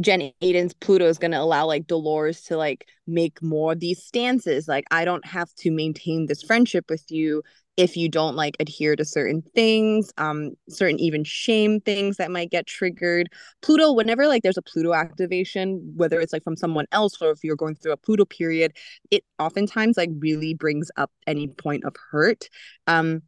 [0.00, 4.02] Jen Aydin's Pluto is going to allow like Dolores to like make more of these
[4.02, 4.66] stances.
[4.66, 7.42] Like, I don't have to maintain this friendship with you
[7.76, 12.50] if you don't like adhere to certain things um certain even shame things that might
[12.50, 13.28] get triggered.
[13.62, 17.42] Pluto whenever like there's a pluto activation whether it's like from someone else or if
[17.42, 18.72] you're going through a pluto period
[19.10, 22.48] it oftentimes like really brings up any point of hurt.
[22.86, 23.22] Um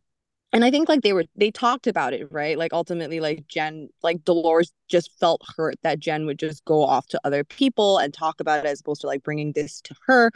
[0.52, 2.58] and i think like they were they talked about it right?
[2.58, 7.06] Like ultimately like jen like dolores just felt hurt that jen would just go off
[7.08, 10.30] to other people and talk about it as opposed to like bringing this to her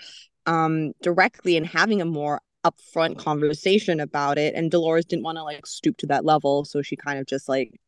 [0.46, 5.44] um directly and having a more upfront conversation about it and Dolores didn't want to
[5.44, 7.80] like stoop to that level so she kind of just like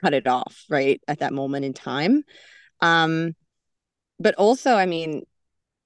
[0.00, 2.24] cut it off right at that moment in time.
[2.80, 3.34] Um
[4.18, 5.22] but also I mean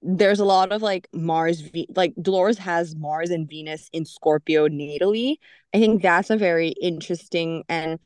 [0.02, 4.68] there's a lot of like Mars v- like Dolores has Mars and Venus in Scorpio
[4.68, 5.36] natally.
[5.74, 7.98] I think that's a very interesting and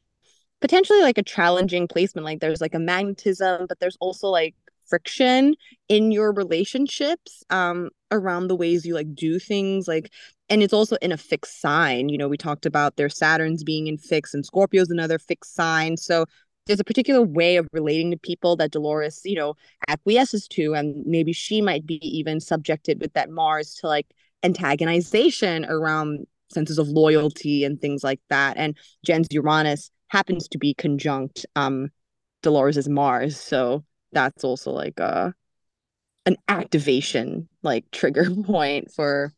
[0.61, 2.25] potentially like a challenging placement.
[2.25, 4.55] Like there's like a magnetism but there's also like
[4.89, 5.55] friction
[5.89, 10.13] in your relationships um around the ways you like do things like
[10.49, 12.09] and it's also in a fixed sign.
[12.09, 15.97] You know we talked about their saturns being in fixed and scorpio's another fixed sign.
[15.97, 16.25] So
[16.67, 19.55] there's a particular way of relating to people that dolores you know
[19.89, 24.07] acquiesces to and maybe she might be even subjected with that mars to like
[24.45, 28.57] antagonization around senses of loyalty and things like that.
[28.57, 31.91] And Jen's Uranus happens to be conjunct um
[32.47, 35.35] Mars, so that's also like a
[36.27, 39.33] an activation like trigger point for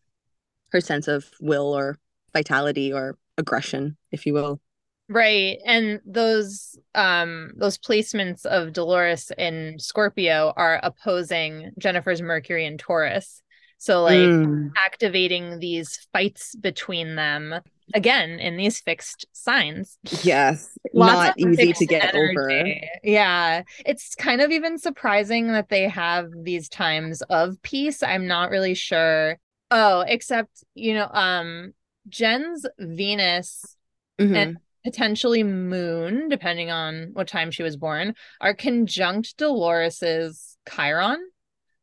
[0.73, 1.99] her sense of will or
[2.33, 4.61] vitality or aggression, if you will.
[5.09, 5.59] Right.
[5.67, 13.43] And those um those placements of Dolores in Scorpio are opposing Jennifer's Mercury and Taurus.
[13.79, 14.71] So like mm.
[14.77, 17.55] activating these fights between them
[17.95, 19.99] again in these fixed signs.
[20.23, 20.71] Yes.
[20.93, 22.37] Not easy to get energy.
[22.39, 22.75] over.
[23.03, 23.63] Yeah.
[23.85, 28.03] It's kind of even surprising that they have these times of peace.
[28.03, 29.39] I'm not really sure.
[29.71, 31.75] Oh, except, you know, um
[32.09, 33.77] Jen's Venus
[34.21, 34.35] mm-hmm.
[34.35, 41.21] and potentially Moon, depending on what time she was born, are conjunct Dolores's Chiron.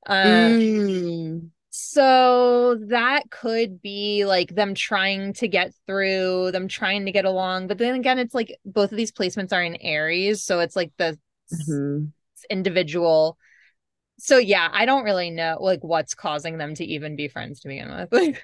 [0.05, 1.49] Uh, mm.
[1.79, 7.67] So that could be like them trying to get through, them trying to get along.
[7.67, 10.41] But then again, it's like both of these placements are in Aries.
[10.41, 11.19] So it's like the
[11.53, 12.05] mm-hmm.
[12.49, 13.37] individual.
[14.17, 17.67] So yeah, I don't really know like what's causing them to even be friends to
[17.67, 18.41] begin with.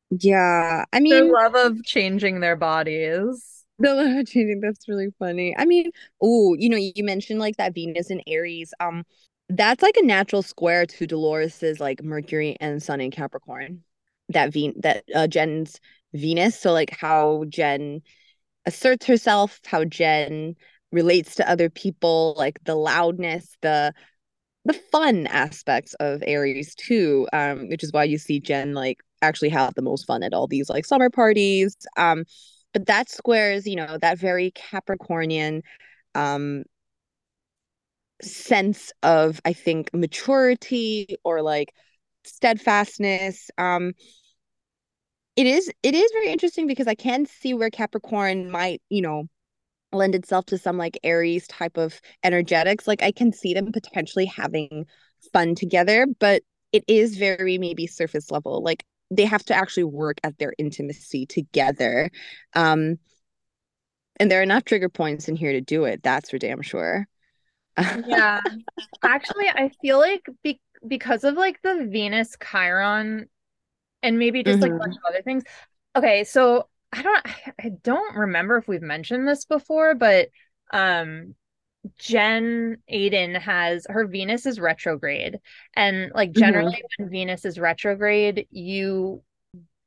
[0.10, 0.84] yeah.
[0.92, 3.64] I mean, their love of changing their bodies.
[3.80, 4.60] The love of changing.
[4.60, 5.56] That's really funny.
[5.58, 5.90] I mean,
[6.22, 8.72] oh, you know, you mentioned like that Venus and Aries.
[8.78, 9.02] Um,
[9.48, 13.82] that's like a natural square to Dolores's like Mercury and Sun in Capricorn.
[14.30, 15.80] That Ven that uh, Jen's
[16.12, 16.58] Venus.
[16.58, 18.02] So like how Jen
[18.64, 20.56] asserts herself, how Jen
[20.90, 23.92] relates to other people, like the loudness, the
[24.64, 27.28] the fun aspects of Aries too.
[27.32, 30.48] Um, which is why you see Jen like actually have the most fun at all
[30.48, 31.76] these like summer parties.
[31.96, 32.24] Um,
[32.72, 35.62] but that squares, you know, that very Capricornian
[36.16, 36.64] um
[38.22, 41.72] sense of i think maturity or like
[42.24, 43.92] steadfastness um
[45.36, 49.24] it is it is very interesting because i can see where capricorn might you know
[49.92, 52.86] lend itself to some like aries type of energetics.
[52.86, 54.86] Like i can see them potentially having
[55.32, 58.62] fun together but it is very maybe surface level.
[58.62, 62.10] Like they have to actually work at their intimacy together
[62.54, 62.96] um
[64.18, 67.06] and there are enough trigger points in here to do it that's for damn sure
[68.06, 68.40] yeah.
[69.04, 73.28] Actually, I feel like be- because of like the Venus Chiron
[74.02, 74.62] and maybe just mm-hmm.
[74.62, 75.06] like a bunch mm-hmm.
[75.06, 75.42] of other things.
[75.96, 77.26] Okay, so I don't
[77.60, 80.28] I don't remember if we've mentioned this before, but
[80.72, 81.34] um
[81.98, 85.38] Jen Aydin has her Venus is retrograde.
[85.74, 87.04] And like generally mm-hmm.
[87.04, 89.22] when Venus is retrograde, you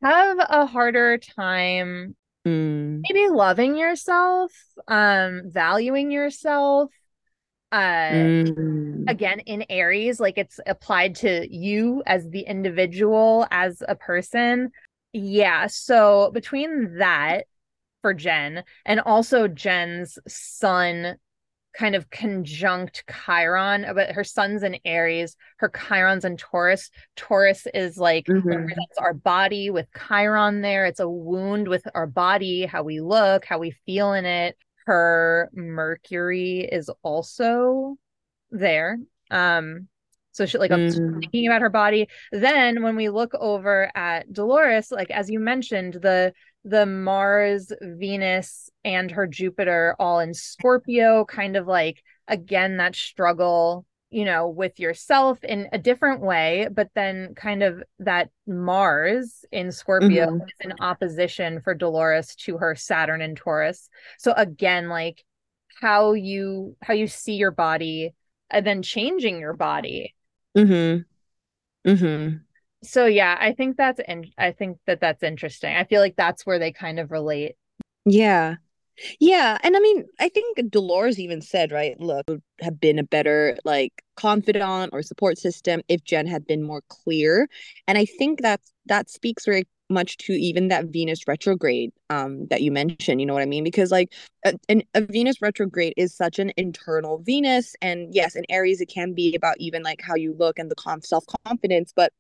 [0.02, 2.16] have a harder time
[2.48, 3.02] mm.
[3.04, 4.52] maybe loving yourself,
[4.88, 6.92] um, valuing yourself,
[7.72, 9.04] uh mm.
[9.08, 14.72] again in aries like it's applied to you as the individual as a person
[15.14, 17.46] yeah so between that
[18.02, 21.16] for jen and also jen's sun
[21.78, 27.98] kind of conjunct chiron but her sun's in aries her chiron's in taurus taurus is
[27.98, 28.48] like mm-hmm.
[28.48, 33.46] represents our body with chiron there it's a wound with our body how we look
[33.46, 34.58] how we feel in it
[34.90, 37.96] her Mercury is also
[38.50, 38.98] there.
[39.30, 39.88] Um,
[40.32, 40.98] so she like mm.
[40.98, 42.08] I'm thinking about her body.
[42.32, 48.72] Then when we look over at Dolores, like as you mentioned, the the Mars, Venus,
[48.84, 54.80] and her Jupiter all in Scorpio, kind of like again that struggle you know, with
[54.80, 60.42] yourself in a different way, but then kind of that Mars in Scorpio mm-hmm.
[60.42, 63.90] is in opposition for Dolores to her Saturn in Taurus.
[64.18, 65.24] So again, like
[65.80, 68.14] how you how you see your body
[68.50, 70.16] and then changing your body.
[70.58, 71.90] Mm-hmm.
[71.90, 72.38] Mm-hmm.
[72.84, 75.76] So yeah, I think that's in I think that that's interesting.
[75.76, 77.56] I feel like that's where they kind of relate.
[78.06, 78.56] Yeah.
[79.20, 83.04] Yeah, and I mean, I think Dolores even said, right, look, would have been a
[83.04, 87.48] better like confidant or support system if Jen had been more clear.
[87.88, 92.62] And I think that that speaks very much to even that Venus retrograde um that
[92.62, 93.64] you mentioned, you know what I mean?
[93.64, 94.14] Because like
[94.46, 94.54] a,
[94.94, 99.34] a Venus retrograde is such an internal Venus and yes, in Aries it can be
[99.36, 102.12] about even like how you look and the con- self-confidence, but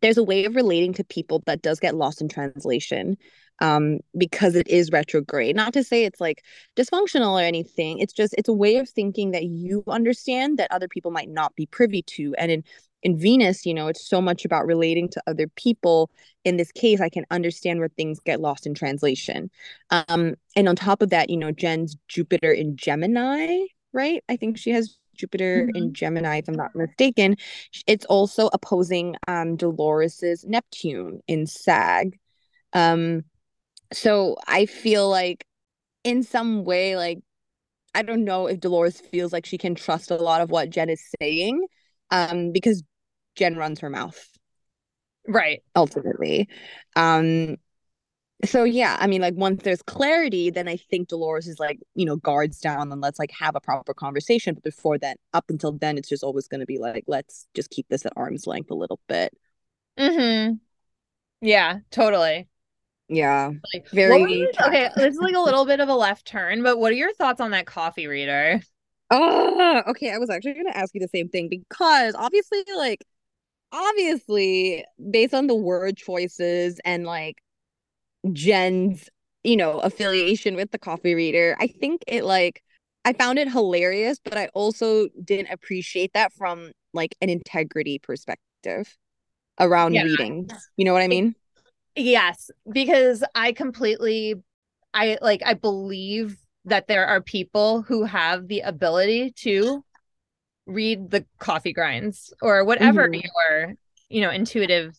[0.00, 3.16] there's a way of relating to people that does get lost in translation
[3.62, 5.54] um, because it is retrograde.
[5.54, 6.42] Not to say it's like
[6.76, 8.00] dysfunctional or anything.
[8.00, 11.54] It's just it's a way of thinking that you understand that other people might not
[11.54, 12.34] be privy to.
[12.36, 12.64] And in
[13.04, 16.10] in Venus, you know, it's so much about relating to other people.
[16.44, 19.48] In this case, I can understand where things get lost in translation.
[19.90, 24.22] Um, and on top of that, you know, Jen's Jupiter in Gemini, right?
[24.28, 25.76] I think she has Jupiter mm-hmm.
[25.76, 27.36] in Gemini, if I'm not mistaken.
[27.86, 32.18] It's also opposing um Dolores's Neptune in Sag.
[32.72, 33.24] Um,
[33.92, 35.44] so I feel like
[36.04, 37.20] in some way, like
[37.94, 40.88] I don't know if Dolores feels like she can trust a lot of what Jen
[40.88, 41.66] is saying,
[42.10, 42.82] um, because
[43.36, 44.26] Jen runs her mouth.
[45.28, 45.62] Right.
[45.76, 46.48] Ultimately.
[46.96, 47.56] Um,
[48.44, 52.04] so yeah, I mean, like once there's clarity, then I think Dolores is like, you
[52.04, 54.54] know, guards down and let's like have a proper conversation.
[54.54, 57.86] But before that, up until then, it's just always gonna be like, let's just keep
[57.88, 59.32] this at arm's length a little bit.
[59.96, 60.54] Mm-hmm.
[61.40, 62.48] Yeah, totally.
[63.12, 63.50] Yeah.
[63.74, 66.92] Like, very okay, this is like a little bit of a left turn, but what
[66.92, 68.60] are your thoughts on that coffee reader?
[69.10, 70.10] Oh, okay.
[70.12, 73.04] I was actually gonna ask you the same thing because obviously, like,
[73.70, 77.42] obviously, based on the word choices and like
[78.32, 79.10] Jen's,
[79.44, 82.62] you know, affiliation with the coffee reader, I think it like
[83.04, 88.96] I found it hilarious, but I also didn't appreciate that from like an integrity perspective
[89.60, 90.04] around yeah.
[90.04, 90.50] readings.
[90.78, 91.34] You know what I mean?
[91.94, 94.36] Yes, because I completely
[94.94, 99.84] I like I believe that there are people who have the ability to
[100.66, 103.20] read the coffee grinds or whatever mm-hmm.
[103.24, 103.74] your
[104.08, 104.94] you know intuitive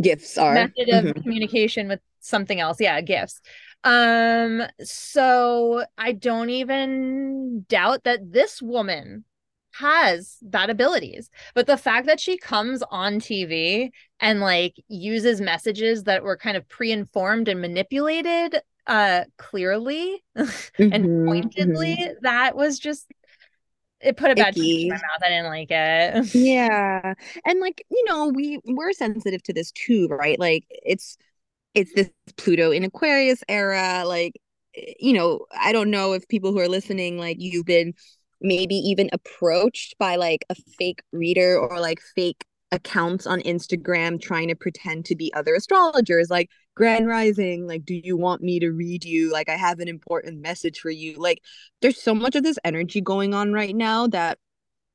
[0.00, 1.22] gifts are method of mm-hmm.
[1.22, 3.40] communication with something else yeah gifts
[3.82, 9.24] um so i don't even doubt that this woman
[9.78, 16.04] has that abilities but the fact that she comes on tv and like uses messages
[16.04, 22.12] that were kind of pre-informed and manipulated uh clearly mm-hmm, and pointedly mm-hmm.
[22.22, 23.06] that was just
[24.00, 25.22] it put a bad taste in my mouth.
[25.24, 26.34] I didn't like it.
[26.34, 27.14] Yeah
[27.46, 30.38] and like you know we we're sensitive to this too right?
[30.38, 31.16] Like it's
[31.74, 34.40] it's this pluto in aquarius era like
[34.98, 37.92] you know i don't know if people who are listening like you've been
[38.40, 44.48] maybe even approached by like a fake reader or like fake accounts on Instagram trying
[44.48, 48.70] to pretend to be other astrologers like grand rising like do you want me to
[48.70, 49.32] read you?
[49.32, 51.14] Like i have an important message for you.
[51.16, 51.40] Like
[51.80, 54.38] there's so much of this energy going on right now that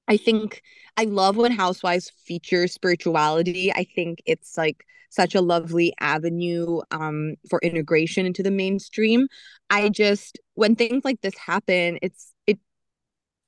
[0.07, 0.61] i think
[0.97, 3.71] i love when housewives feature spirituality.
[3.73, 9.27] I think it's like such a lovely avenue um for integration into the mainstream.
[9.69, 12.33] I just when things like this happen it's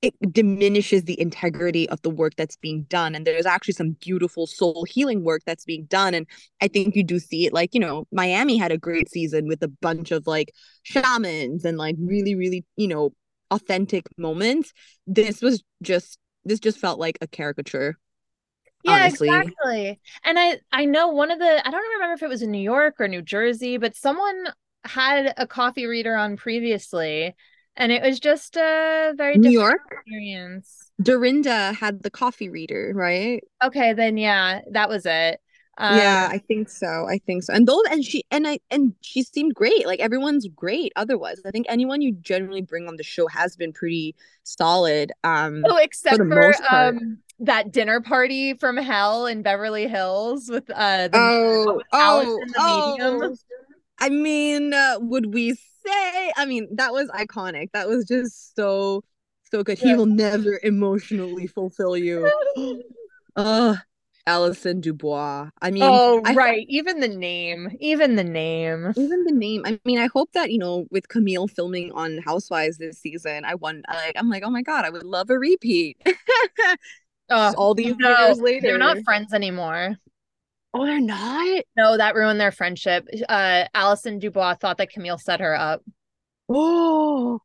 [0.01, 4.47] it diminishes the integrity of the work that's being done and there's actually some beautiful
[4.47, 6.25] soul healing work that's being done and
[6.61, 9.61] i think you do see it like you know miami had a great season with
[9.63, 10.51] a bunch of like
[10.83, 13.11] shamans and like really really you know
[13.51, 14.73] authentic moments
[15.05, 17.95] this was just this just felt like a caricature
[18.83, 19.27] yeah honestly.
[19.27, 22.49] exactly and i i know one of the i don't remember if it was in
[22.49, 24.45] new york or new jersey but someone
[24.83, 27.35] had a coffee reader on previously
[27.77, 30.91] and it was just a very New York experience.
[31.01, 33.43] Dorinda had the coffee reader, right?
[33.63, 35.39] Okay, then yeah, that was it.
[35.77, 37.07] Um, yeah, I think so.
[37.09, 37.53] I think so.
[37.53, 39.87] And those and she and I and she seemed great.
[39.87, 41.41] Like everyone's great otherwise.
[41.45, 45.11] I think anyone you generally bring on the show has been pretty solid.
[45.23, 50.69] Um Oh, except for, for um that dinner party from hell in Beverly Hills with
[50.69, 53.35] uh the oh, oh, oh.
[53.99, 55.55] I mean, uh, would we
[55.85, 56.31] say.
[56.37, 57.71] I mean, that was iconic.
[57.73, 59.03] That was just so
[59.51, 59.77] so good.
[59.77, 62.31] He will never emotionally fulfill you.
[63.35, 63.75] uh
[64.27, 65.49] Allison DuBois.
[65.61, 69.63] I mean, oh I, right, even the name, even the name, even the name.
[69.65, 73.55] I mean, I hope that you know, with Camille filming on Housewives this season, I
[73.55, 75.97] want like I'm like, oh my god, I would love a repeat.
[77.29, 79.97] oh, all these no, years later, they're not friends anymore.
[80.73, 81.63] Oh, they're not?
[81.75, 83.07] No, that ruined their friendship.
[83.27, 85.83] Uh Allison DuBois thought that Camille set her up.
[86.49, 87.41] Oh.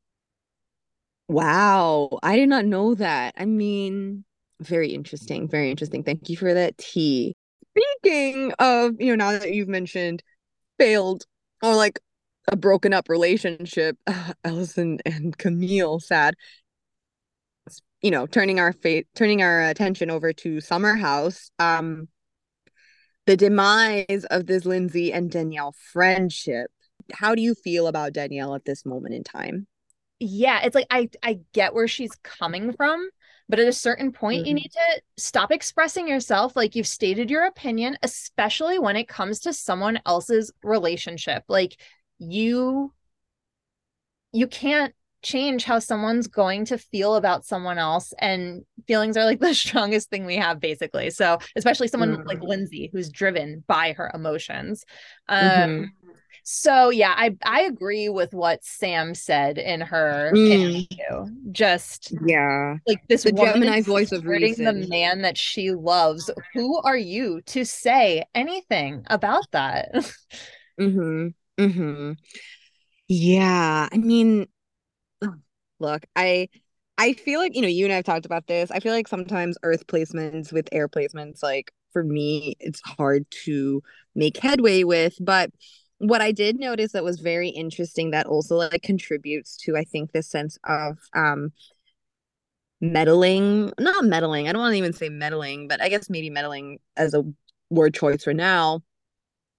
[1.29, 2.19] Wow.
[2.23, 3.35] I did not know that.
[3.37, 4.25] I mean,
[4.61, 5.49] very interesting.
[5.49, 6.03] Very interesting.
[6.05, 7.35] Thank you for that tea.
[7.77, 10.23] Speaking of, you know, now that you've mentioned
[10.79, 11.25] failed
[11.63, 12.01] or like
[12.49, 16.35] a broken up relationship, uh, Allison and Camille sad.
[18.03, 21.51] You know, turning our fate turning our attention over to Summer House.
[21.59, 22.09] Um
[23.27, 26.71] the demise of this Lindsay and Danielle friendship.
[27.13, 29.67] How do you feel about Danielle at this moment in time?
[30.19, 33.09] Yeah, it's like I I get where she's coming from,
[33.49, 34.49] but at a certain point mm-hmm.
[34.49, 39.41] you need to stop expressing yourself like you've stated your opinion, especially when it comes
[39.41, 41.45] to someone else's relationship.
[41.49, 41.77] Like
[42.19, 42.93] you
[44.33, 44.95] you can't
[45.27, 50.11] change how someone's going to feel about someone else and feelings are like the strongest
[50.11, 52.27] thing we have basically so especially someone mm.
[52.27, 54.85] like lindsay who's driven by her emotions
[55.29, 55.85] um mm-hmm.
[56.45, 60.49] so yeah i i agree with what sam said in her mm.
[60.49, 66.31] interview just yeah like this the gemini voice of reason the man that she loves
[66.55, 69.91] who are you to say anything about that
[70.81, 71.29] Mm-hmm.
[71.63, 72.13] Mm-hmm.
[73.09, 73.89] Yeah.
[73.91, 74.47] I mean,
[75.79, 76.49] look, I
[76.99, 78.71] I feel like, you know, you and I've talked about this.
[78.71, 83.83] I feel like sometimes earth placements with air placements, like for me, it's hard to
[84.15, 85.15] make headway with.
[85.21, 85.51] But
[85.99, 90.13] what I did notice that was very interesting that also like contributes to, I think,
[90.13, 91.53] this sense of um
[92.81, 94.49] meddling, not meddling.
[94.49, 97.25] I don't want to even say meddling, but I guess maybe meddling as a
[97.71, 98.83] word choice for now.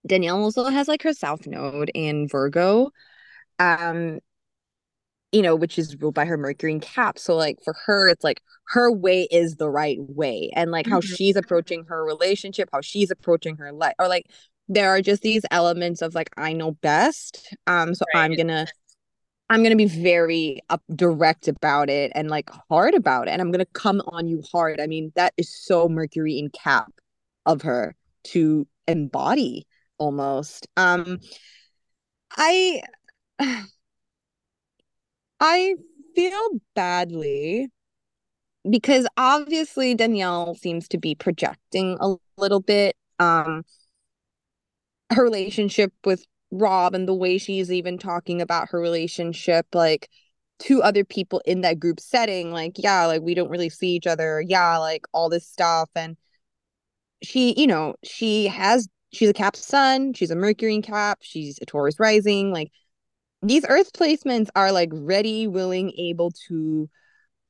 [0.06, 2.92] Danielle also has like her south node in Virgo.
[3.60, 4.20] Um,
[5.32, 7.20] you know, which is ruled by her Mercury and Cap.
[7.20, 10.52] So like for her, it's like her way is the right way.
[10.56, 11.16] And like how mm-hmm.
[11.16, 14.28] she's approaching her relationship, how she's approaching her life, or like
[14.70, 17.56] there are just these elements of like I know best.
[17.68, 18.24] Um, so right.
[18.24, 18.68] I'm gonna
[19.50, 23.32] I'm gonna be very up direct about it and like hard about it.
[23.32, 24.80] And I'm gonna come on you hard.
[24.80, 26.92] I mean, that is so Mercury in Cap
[27.46, 29.68] of her to embody
[29.98, 30.68] almost.
[30.78, 31.20] Um
[32.32, 32.82] I
[35.40, 35.76] I
[36.16, 37.70] feel badly
[38.70, 43.64] because obviously Danielle seems to be projecting a little bit um
[45.12, 50.10] her relationship with Rob and the way she's even talking about her relationship like
[50.60, 54.08] to other people in that group setting like yeah like we don't really see each
[54.08, 56.18] other yeah like all this stuff and
[57.22, 61.60] she you know she has she's a cap sun she's a mercury in cap she's
[61.62, 62.72] a taurus rising like
[63.42, 66.90] these earth placements are like ready, willing, able to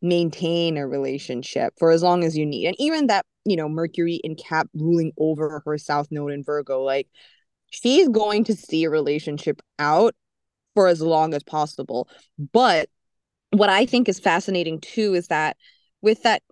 [0.01, 2.67] maintain a relationship for as long as you need.
[2.67, 6.81] And even that, you know, Mercury in Cap ruling over her South Node in Virgo,
[6.83, 7.07] like
[7.69, 10.13] she's going to see a relationship out
[10.75, 12.07] for as long as possible.
[12.53, 12.89] But
[13.51, 15.57] what I think is fascinating too is that
[16.01, 16.43] with that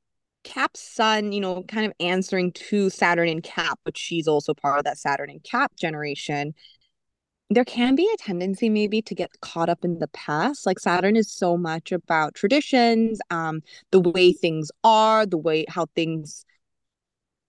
[0.43, 4.79] Cap Sun, you know, kind of answering to Saturn in Cap, but she's also part
[4.79, 6.53] of that Saturn in Cap generation
[7.49, 11.15] there can be a tendency maybe to get caught up in the past like saturn
[11.15, 16.45] is so much about traditions um the way things are the way how things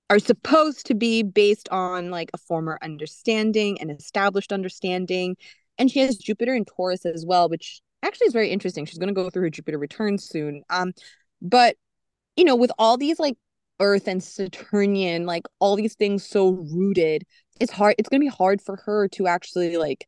[0.08, 5.36] are supposed to be based on like a former understanding and established understanding
[5.78, 9.08] and she has jupiter in taurus as well which actually is very interesting she's going
[9.08, 10.92] to go through her jupiter return soon um
[11.40, 11.76] but
[12.36, 13.36] you know with all these like
[13.80, 17.24] earth and saturnian like all these things so rooted
[17.60, 20.06] it's hard it's going to be hard for her to actually like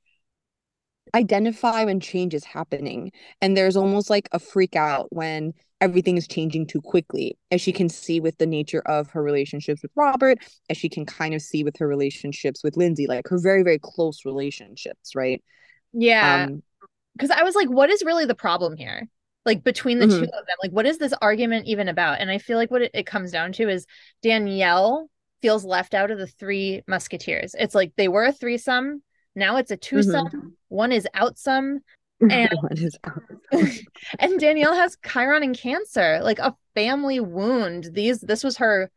[1.14, 3.12] identify when change is happening.
[3.40, 7.72] And there's almost like a freak out when everything is changing too quickly as she
[7.72, 10.36] can see with the nature of her relationships with robert
[10.68, 13.78] as she can kind of see with her relationships with lindsay like her very very
[13.78, 15.40] close relationships right?
[15.92, 16.48] Yeah.
[17.16, 19.06] Because um, i was like what is really the problem here?
[19.46, 20.18] Like between the mm-hmm.
[20.18, 22.20] two of them like what is this argument even about?
[22.20, 23.86] And i feel like what it, it comes down to is
[24.20, 25.08] danielle
[25.40, 27.54] feels left out of the three musketeers.
[27.58, 29.02] It's like they were a threesome,
[29.38, 30.26] now it's a twosome.
[30.26, 30.48] Mm-hmm.
[30.68, 31.80] One is outsome,
[32.20, 33.22] and one is out.
[34.18, 37.88] and Danielle has Chiron and Cancer, like a family wound.
[37.92, 38.90] These this was her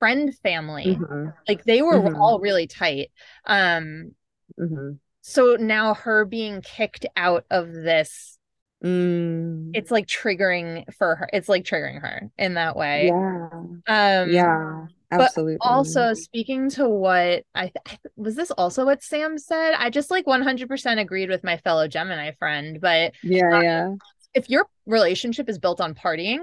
[0.00, 0.98] friend family.
[1.00, 1.28] Mm-hmm.
[1.48, 2.16] Like they were mm-hmm.
[2.16, 3.10] all really tight.
[3.46, 4.12] Um
[4.58, 4.92] mm-hmm.
[5.20, 8.38] so now her being kicked out of this
[8.84, 9.70] mm.
[9.72, 11.28] it's like triggering for her.
[11.32, 13.06] It's like triggering her in that way.
[13.06, 13.48] Yeah.
[13.86, 15.56] Um yeah Absolutely.
[15.60, 19.74] But also speaking to what I th- was this also what Sam said?
[19.78, 23.94] I just like 100% agreed with my fellow Gemini friend, but yeah, um, yeah.
[24.34, 26.40] If your relationship is built on partying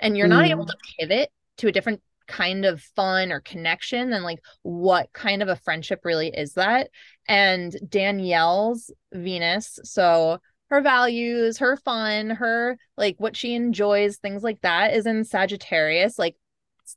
[0.00, 0.30] and you're mm.
[0.30, 0.68] not able mm.
[0.68, 5.48] to pivot to a different kind of fun or connection, then like what kind of
[5.48, 6.90] a friendship really is that?
[7.28, 10.38] And Danielle's Venus, so
[10.70, 16.18] her values, her fun, her like what she enjoys, things like that is in Sagittarius,
[16.18, 16.36] like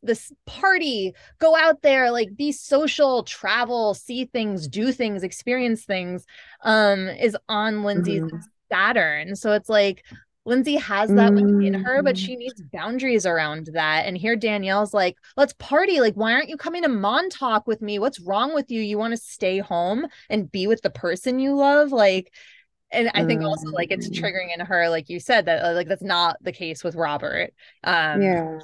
[0.03, 6.25] this party go out there like be social travel see things do things experience things
[6.63, 8.37] um is on lindsay's mm-hmm.
[8.71, 9.35] saturn.
[9.35, 10.03] So it's like
[10.45, 11.61] lindsay has that mm-hmm.
[11.61, 14.05] in her but she needs boundaries around that.
[14.05, 15.99] And here danielle's like let's party.
[15.99, 17.99] Like why aren't you coming to montauk with me?
[17.99, 18.81] What's wrong with you?
[18.81, 21.91] You want to stay home and be with the person you love?
[21.91, 22.33] Like
[22.89, 24.17] and i think also like it's mm.
[24.17, 27.53] triggering in her like you said that like that's not the case with robert.
[27.83, 28.59] Um yeah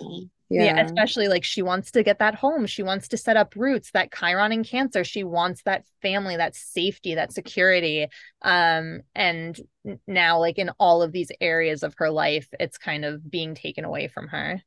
[0.54, 0.76] yeah.
[0.76, 0.82] yeah.
[0.82, 4.12] especially like she wants to get that home she wants to set up roots that
[4.14, 8.08] chiron in cancer she wants that family that safety that security
[8.42, 9.60] um and
[10.08, 13.86] now like in all of these areas of her life it's kind of being taken
[13.86, 14.62] away from her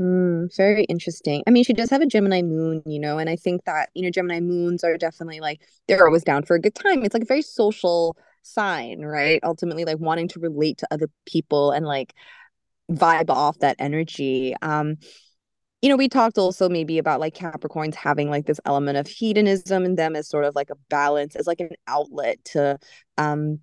[0.00, 1.42] Mm, very interesting.
[1.46, 4.02] I mean, she does have a Gemini moon, you know, and I think that, you
[4.02, 7.02] know, Gemini moons are definitely like, they're always down for a good time.
[7.02, 9.40] It's like a very social sign, right?
[9.42, 12.14] Ultimately, like wanting to relate to other people and like
[12.90, 14.54] vibe off that energy.
[14.62, 14.96] Um,
[15.82, 19.84] you know, we talked also maybe about like Capricorns having like this element of hedonism
[19.84, 22.78] in them as sort of like a balance, as like an outlet to
[23.18, 23.60] um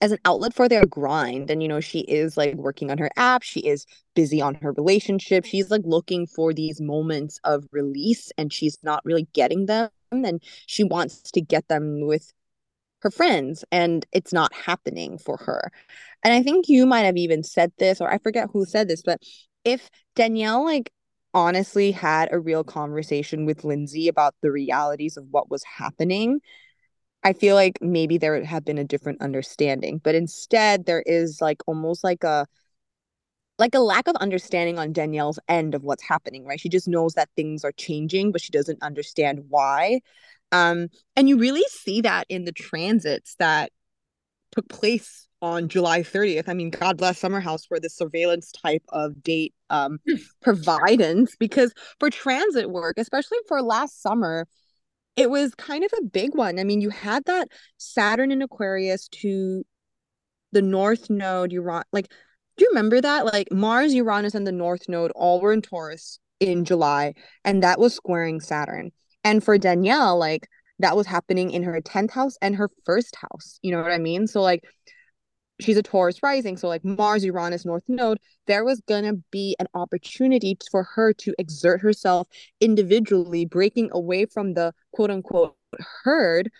[0.00, 1.50] as an outlet for their grind.
[1.50, 4.72] And you know, she is like working on her app, she is busy on her
[4.72, 5.44] relationship.
[5.44, 9.90] She's like looking for these moments of release and she's not really getting them.
[10.10, 12.32] And she wants to get them with
[13.02, 15.70] her friends and it's not happening for her.
[16.22, 19.02] And I think you might have even said this, or I forget who said this,
[19.02, 19.22] but
[19.64, 20.90] if Danielle like
[21.32, 26.40] honestly had a real conversation with Lindsay about the realities of what was happening,
[27.22, 30.00] I feel like maybe there would have been a different understanding.
[30.02, 32.46] But instead, there is like almost like a
[33.58, 36.58] like a lack of understanding on Danielle's end of what's happening, right?
[36.58, 40.00] She just knows that things are changing, but she doesn't understand why.
[40.50, 43.70] Um, and you really see that in the transits that
[44.52, 46.48] took place on July 30th.
[46.48, 49.98] I mean, God bless Summer House for the surveillance type of date um,
[50.42, 54.46] providence because for transit work, especially for last summer,
[55.16, 56.58] it was kind of a big one.
[56.58, 59.64] I mean, you had that Saturn in Aquarius to
[60.52, 61.86] the North Node, Uranus.
[61.92, 62.10] Like,
[62.56, 63.26] do you remember that?
[63.26, 67.14] Like Mars, Uranus, and the North Node all were in Taurus in July,
[67.44, 68.92] and that was squaring Saturn.
[69.24, 73.58] And for Danielle, like that was happening in her 10th house and her first house.
[73.62, 74.26] You know what I mean?
[74.26, 74.64] So like
[75.60, 79.66] she's a Taurus rising, so like Mars, Uranus, North Node, there was gonna be an
[79.74, 82.28] opportunity for her to exert herself
[82.60, 85.56] individually, breaking away from the quote unquote
[86.04, 86.50] herd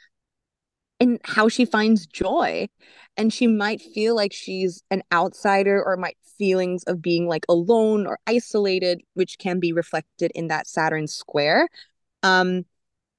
[1.01, 2.69] and how she finds joy.
[3.17, 8.07] And she might feel like she's an outsider or might feelings of being like alone
[8.07, 11.69] or isolated, which can be reflected in that Saturn square.
[12.23, 12.65] Um,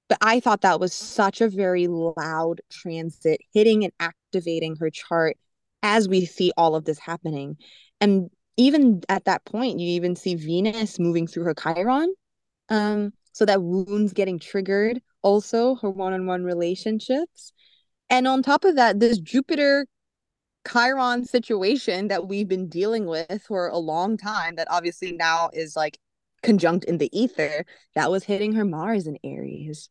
[0.09, 5.38] but I thought that was such a very loud transit, hitting and activating her chart
[5.84, 7.57] as we see all of this happening.
[7.99, 12.13] And even at that point, you even see Venus moving through her Chiron.
[12.69, 17.53] Um, so that wounds getting triggered, also her one on one relationships.
[18.09, 19.88] And on top of that, this Jupiter
[20.69, 25.75] Chiron situation that we've been dealing with for a long time, that obviously now is
[25.75, 25.97] like
[26.43, 27.65] conjunct in the ether,
[27.95, 29.89] that was hitting her Mars in Aries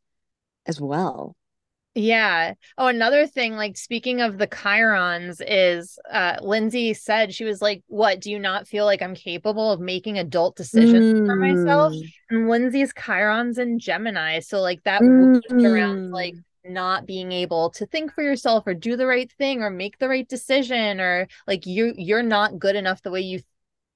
[0.67, 1.35] as well.
[1.95, 2.55] Yeah.
[2.79, 7.83] Oh, another thing, like speaking of the Chirons, is uh Lindsay said she was like,
[7.89, 11.27] What do you not feel like I'm capable of making adult decisions mm.
[11.27, 11.93] for myself?
[11.93, 12.03] Mm.
[12.31, 14.39] And Lindsay's Chirons in Gemini.
[14.39, 15.43] So like that mm.
[15.65, 19.71] around like not being able to think for yourself or do the right thing or
[19.71, 23.41] make the right decision or like you you're not good enough the way you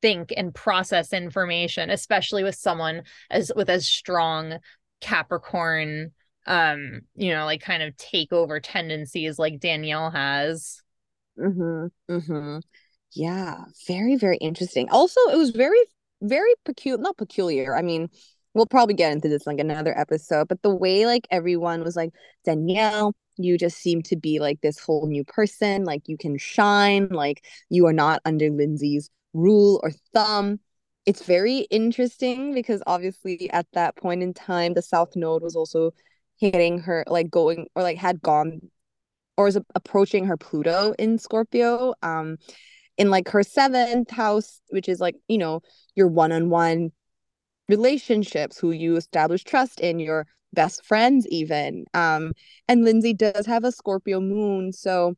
[0.02, 4.58] think and process information, especially with someone as with as strong
[5.00, 6.12] Capricorn
[6.46, 10.80] um you know like kind of take over tendencies like danielle has.
[11.38, 12.58] Mm-hmm mm-hmm.
[13.12, 14.88] Yeah very very interesting.
[14.90, 15.78] Also it was very
[16.22, 18.08] very peculiar not peculiar i mean
[18.54, 22.10] we'll probably get into this like another episode but the way like everyone was like
[22.46, 27.08] danielle you just seem to be like this whole new person like you can shine
[27.08, 30.60] like you are not under lindsay's rule or thumb.
[31.06, 35.92] It's very interesting because obviously at that point in time the south node was also
[36.38, 38.60] hitting her like going or like had gone
[39.36, 42.36] or is approaching her Pluto in Scorpio um
[42.96, 45.60] in like her seventh house which is like you know
[45.94, 46.90] your one-on-one
[47.68, 52.32] relationships who you establish trust in your best friends even um
[52.68, 55.14] and Lindsay does have a Scorpio moon so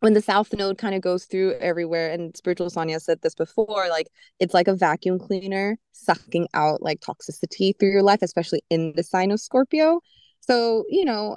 [0.00, 3.88] when the south node kind of goes through everywhere and spiritual sonia said this before
[3.88, 8.92] like it's like a vacuum cleaner sucking out like toxicity through your life especially in
[8.96, 10.00] the sign of scorpio
[10.46, 11.36] so, you know,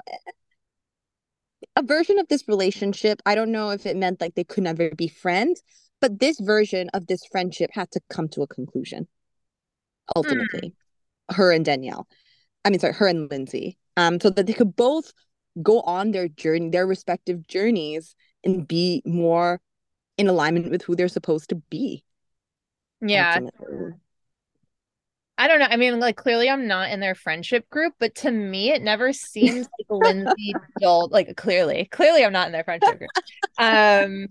[1.76, 4.90] a version of this relationship, I don't know if it meant like they could never
[4.92, 5.62] be friends,
[6.02, 9.08] but this version of this friendship had to come to a conclusion
[10.16, 10.74] ultimately.
[11.30, 11.36] Hmm.
[11.36, 12.08] Her and Danielle.
[12.64, 13.78] I mean, sorry, her and Lindsay.
[13.98, 15.12] Um, so that they could both
[15.62, 19.60] go on their journey, their respective journeys, and be more
[20.18, 22.04] in alignment with who they're supposed to be.
[23.02, 23.34] Yeah.
[23.36, 23.94] Ultimately.
[25.40, 25.68] I don't know.
[25.70, 29.14] I mean, like clearly I'm not in their friendship group, but to me it never
[29.14, 31.86] seems like Lindsay dulled like clearly.
[31.92, 33.12] Clearly I'm not in their friendship group.
[33.60, 34.28] Um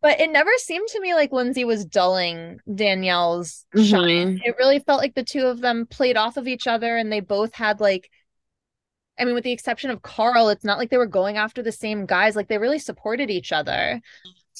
[0.00, 3.84] but it never seemed to me like Lindsay was dulling Danielle's mm-hmm.
[3.84, 4.40] shine.
[4.44, 7.20] It really felt like the two of them played off of each other and they
[7.20, 8.10] both had like
[9.20, 11.72] I mean, with the exception of Carl, it's not like they were going after the
[11.72, 12.36] same guys.
[12.36, 14.00] Like they really supported each other.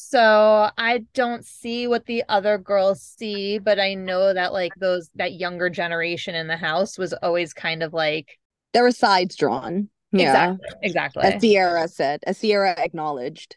[0.00, 5.10] So I don't see what the other girls see, but I know that like those
[5.16, 8.38] that younger generation in the house was always kind of like
[8.72, 9.90] there were sides drawn.
[10.12, 10.54] Yeah.
[10.54, 10.78] Exactly.
[10.82, 11.22] Exactly.
[11.24, 13.56] As Ciara said, as Ciara acknowledged.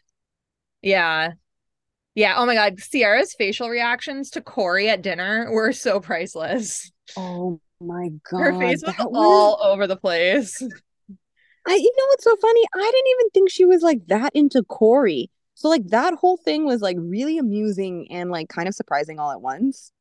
[0.82, 1.32] Yeah.
[2.16, 2.34] Yeah.
[2.36, 2.78] Oh my God.
[2.78, 6.90] Ciara's facial reactions to Kory at dinner were so priceless.
[7.16, 8.40] Oh my God.
[8.40, 10.60] Her face was all over the place.
[11.66, 12.62] I, you know what's so funny?
[12.74, 15.30] I didn't even think she was like that into Kory.
[15.62, 19.30] So like that whole thing was like really amusing and like kind of surprising all
[19.30, 19.92] at once.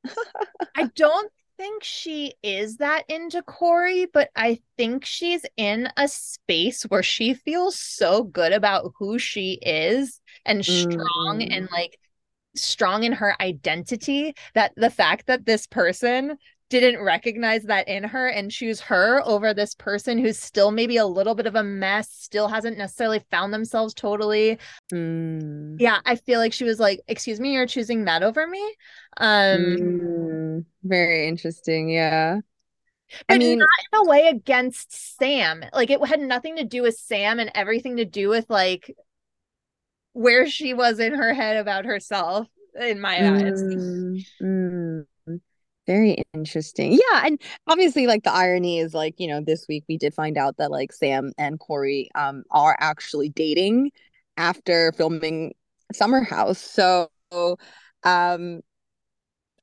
[0.76, 6.82] I don't think she is that into Kory, but I think she's in a space
[6.82, 11.55] where she feels so good about who she is and strong mm.
[11.55, 11.99] and like
[12.55, 16.38] strong in her identity that the fact that this person
[16.72, 21.05] didn't recognize that in her and choose her over this person who's still maybe a
[21.05, 24.57] little bit of a mess, still hasn't necessarily found themselves totally.
[24.91, 25.76] Mm.
[25.80, 28.63] Yeah, I feel like she was like, "Excuse me, you're choosing that over me."
[29.17, 30.65] Um mm.
[30.84, 32.39] very interesting, yeah.
[33.28, 35.65] But I mean, not in a way against Sam.
[35.74, 38.95] Like it had nothing to do with Sam and everything to do with like
[40.13, 42.47] where she was in her head about herself
[42.80, 43.61] in my eyes.
[43.61, 45.05] Mm, mm.
[45.88, 46.93] Very interesting.
[46.93, 50.38] Yeah, and obviously like the irony is like, you know, this week we did find
[50.38, 53.91] out that like Sam and Kory um are actually dating
[54.38, 55.53] after filming
[55.93, 56.59] Summer House.
[56.59, 57.09] So
[58.03, 58.61] um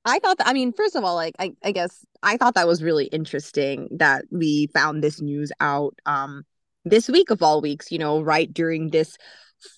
[0.05, 2.67] I thought that I mean, first of all, like I, I guess I thought that
[2.67, 6.45] was really interesting that we found this news out um
[6.85, 9.17] this week of all weeks, you know, right during this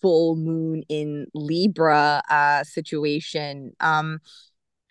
[0.03, 3.73] full moon in Libra uh situation.
[3.81, 4.21] Um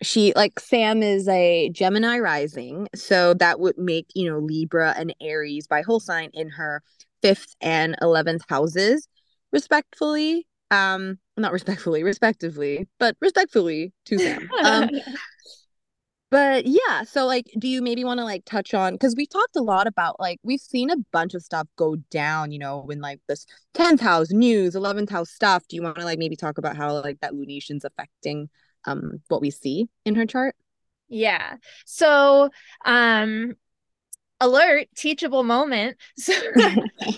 [0.02, 5.14] she like Sam is a Gemini rising, so that would make, you know, Libra and
[5.20, 6.82] Aries by whole sign in her
[7.22, 9.06] 5th and 11th houses
[9.52, 10.46] respectfully.
[10.70, 14.48] Um not respectfully, respectively, but respectfully to Sam.
[14.64, 14.90] Um
[16.30, 19.56] but yeah, so like do you maybe want to like touch on cuz we talked
[19.56, 23.00] a lot about like we've seen a bunch of stuff go down, you know, when
[23.00, 23.44] like this
[23.74, 25.66] 10th house news, 11th house stuff.
[25.68, 28.48] Do you want to like maybe talk about how like that lunation's affecting
[28.86, 30.54] um what we see in her chart.
[31.08, 31.56] Yeah.
[31.84, 32.50] So
[32.84, 33.54] um
[34.40, 35.96] alert teachable moment.
[36.16, 36.32] So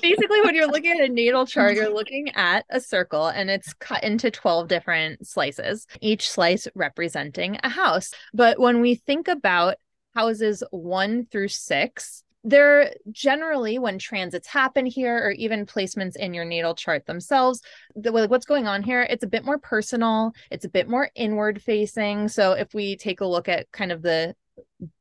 [0.00, 3.74] basically when you're looking at a natal chart you're looking at a circle and it's
[3.74, 8.12] cut into 12 different slices each slice representing a house.
[8.32, 9.76] But when we think about
[10.14, 16.44] houses 1 through 6 they're generally when transits happen here or even placements in your
[16.44, 17.62] natal chart themselves
[17.94, 21.10] the, like what's going on here it's a bit more personal it's a bit more
[21.14, 22.28] inward facing.
[22.28, 24.34] So if we take a look at kind of the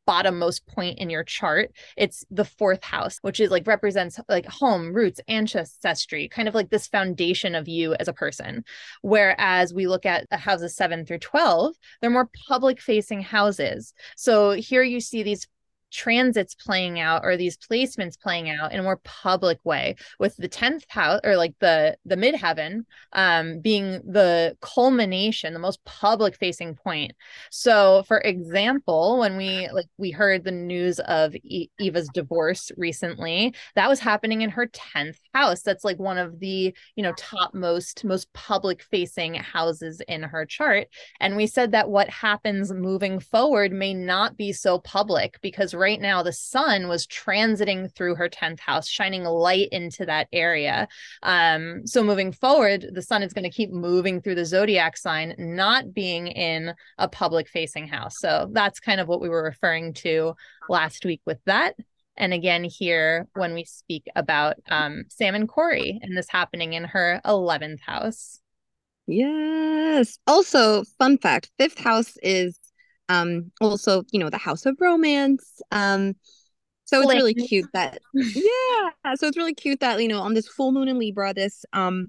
[0.08, 4.94] bottommost point in your chart it's the fourth house which is like represents like home
[4.94, 8.64] roots ancestry kind of like this foundation of you as a person.
[9.02, 13.94] Whereas we look at houses 7 through 12 they're more public facing houses.
[14.16, 15.48] So here you see these
[15.92, 20.50] transits playing out or these placements playing out in a more public way with the
[20.50, 26.76] 10th house or like the the midheaven um being the culmination the most public facing
[26.76, 27.14] point.
[27.52, 33.54] So for example when we like we heard the news of e- eva's divorce recently
[33.76, 35.62] that was happening in her 10th house.
[35.62, 40.46] That's like one of the you know top most most public facing houses in her
[40.46, 40.88] chart.
[41.20, 45.99] And we said that what happens moving forward may not be so public because right
[45.99, 50.88] now the sun was transiting through her 10th house shining light into that area
[51.23, 55.34] um so moving forward the sun is going to keep moving through the zodiac sign
[55.38, 59.91] not being in a public facing house so that's kind of what we were referring
[59.91, 60.34] to
[60.69, 61.75] last week with that
[62.17, 66.84] and again here when we speak about um, Sam and Kory and this happening in
[66.84, 68.39] her 11th house.
[69.07, 70.19] Yes.
[70.27, 72.59] Also, fun fact, fifth house is
[73.12, 76.14] um also you know the house of romance um
[76.86, 80.47] so it's really cute that yeah so it's really cute that you know on this
[80.47, 82.07] full moon in libra this um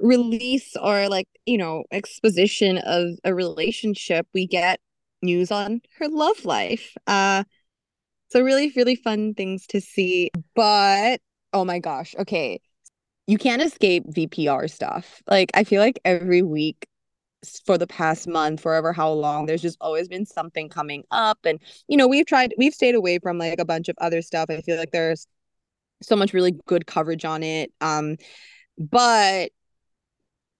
[0.00, 4.80] release or like you know exposition of a relationship we get
[5.22, 6.94] news on her love life.
[7.06, 7.44] Uh
[8.28, 11.20] so really really fun things to see but
[11.52, 12.60] oh my gosh okay.
[13.26, 15.22] You can't escape vpr stuff.
[15.28, 16.86] Like i feel like every week
[17.64, 21.38] for the past month, forever how long, there's just always been something coming up.
[21.44, 24.50] And, you know, we've tried, we've stayed away from like a bunch of other stuff.
[24.50, 25.26] I feel like there's
[26.02, 27.72] so much really good coverage on it.
[27.80, 28.16] Um,
[28.78, 29.50] but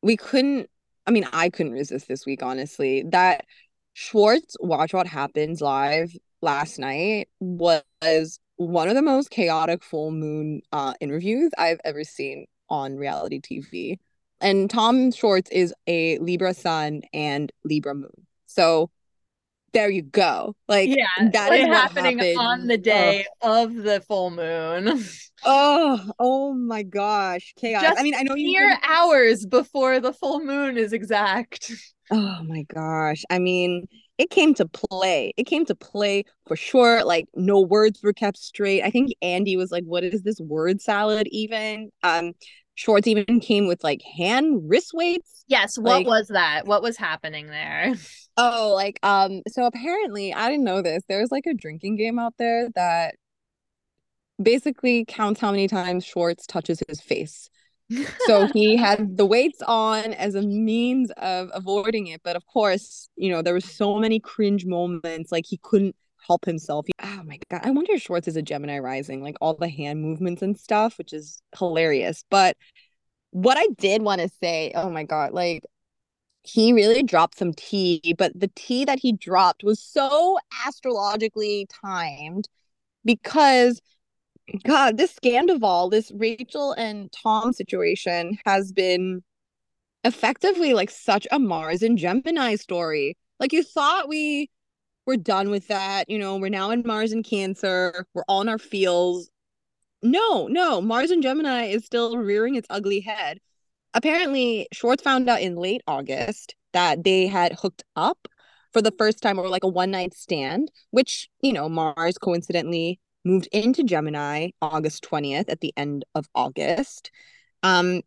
[0.02, 0.68] we couldn't,
[1.06, 3.04] I mean, I couldn't resist this week, honestly.
[3.10, 3.44] That
[3.92, 10.60] Schwartz Watch What Happens live last night was one of the most chaotic full moon
[10.72, 13.98] uh interviews I've ever seen on reality TV
[14.40, 18.26] and Tom Schwartz is a Libra sun and Libra moon.
[18.46, 18.90] So
[19.72, 20.56] there you go.
[20.68, 22.38] Like yeah, that is happening happened.
[22.38, 23.64] on the day oh.
[23.64, 25.04] of the full moon.
[25.44, 27.82] oh, oh my gosh, chaos!
[27.82, 31.72] Just I mean, I know you mere hours before the full moon is exact.
[32.12, 33.22] Oh my gosh.
[33.30, 33.86] I mean,
[34.18, 35.32] it came to play.
[35.36, 37.04] It came to play for sure.
[37.04, 38.82] Like no words were kept straight.
[38.82, 42.32] I think Andy was like, "What is this word salad even?" Um,
[42.80, 45.44] Schwartz even came with like hand wrist weights.
[45.46, 46.66] Yes, what like, was that?
[46.66, 47.94] What was happening there?
[48.36, 51.02] Oh, like um so apparently I didn't know this.
[51.08, 53.16] There's like a drinking game out there that
[54.40, 57.50] basically counts how many times Schwartz touches his face.
[58.20, 62.22] so he had the weights on as a means of avoiding it.
[62.24, 66.46] But of course, you know, there were so many cringe moments, like he couldn't help
[66.46, 66.86] himself.
[67.12, 67.62] Oh my god.
[67.64, 70.96] I wonder if Schwartz is a Gemini rising, like all the hand movements and stuff,
[70.96, 72.24] which is hilarious.
[72.30, 72.56] But
[73.30, 75.64] what I did want to say, oh my god, like
[76.42, 82.48] he really dropped some tea, but the tea that he dropped was so astrologically timed
[83.04, 83.80] because
[84.64, 89.22] God, this Scandoval, this Rachel and Tom situation has been
[90.04, 93.16] effectively like such a Mars and Gemini story.
[93.38, 94.50] Like you thought we
[95.10, 98.48] were done with that, you know, we're now in Mars and Cancer, we're all in
[98.48, 99.28] our feels.
[100.04, 103.40] No, no, Mars and Gemini is still rearing its ugly head.
[103.92, 108.28] Apparently, Schwartz found out in late August that they had hooked up
[108.72, 113.00] for the first time or like a one night stand, which, you know, Mars coincidentally
[113.24, 117.10] moved into Gemini August 20th at the end of August.
[117.64, 118.02] Um,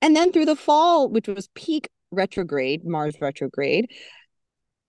[0.00, 3.90] and then through the fall, which was peak retrograde, Mars retrograde,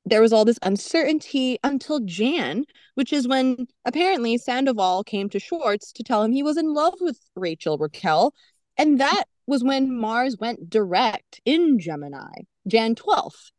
[0.06, 5.92] there was all this uncertainty until Jan, which is when apparently Sandoval came to Schwartz
[5.94, 8.34] to tell him he was in love with Rachel Raquel.
[8.78, 13.52] And that was when Mars went direct in Gemini, Jan 12th.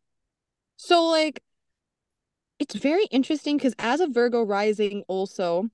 [0.77, 1.41] So, like,
[2.59, 5.65] it's very interesting because as a Virgo rising, also,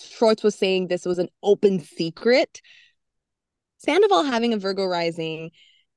[0.00, 2.62] Schwartz was saying this was an open secret.
[3.78, 5.50] Sandoval having a Virgo rising,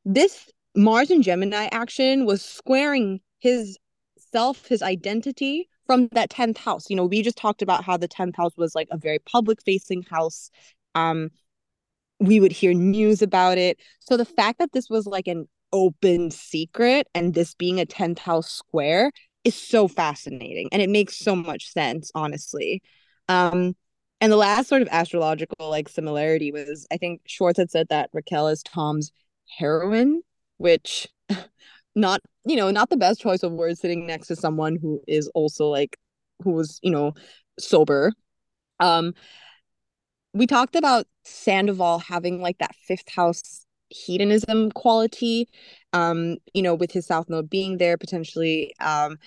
[0.05, 3.77] this Mars and Gemini action was squaring his
[4.31, 6.89] self, his identity from that 10th house.
[6.89, 9.61] You know, we just talked about how the 10th house was like a very public
[9.63, 10.49] facing house.
[10.95, 11.29] Um,
[12.19, 13.77] we would hear news about it.
[13.99, 18.19] So the fact that this was like an open secret and this being a 10th
[18.19, 19.11] house square
[19.43, 22.81] is so fascinating and it makes so much sense, honestly.
[23.27, 23.75] Um,
[24.19, 28.11] and the last sort of astrological like similarity was I think Schwartz had said that
[28.13, 29.11] Raquel is Tom's
[29.57, 30.21] heroin,
[30.57, 31.07] which
[31.95, 35.27] not you know not the best choice of words sitting next to someone who is
[35.35, 35.97] also like
[36.43, 37.13] who was you know
[37.59, 38.11] sober.
[38.79, 39.13] Um,
[40.33, 45.49] we talked about Sandoval having like that fifth house hedonism quality
[45.91, 49.17] um you know with his south node being there potentially um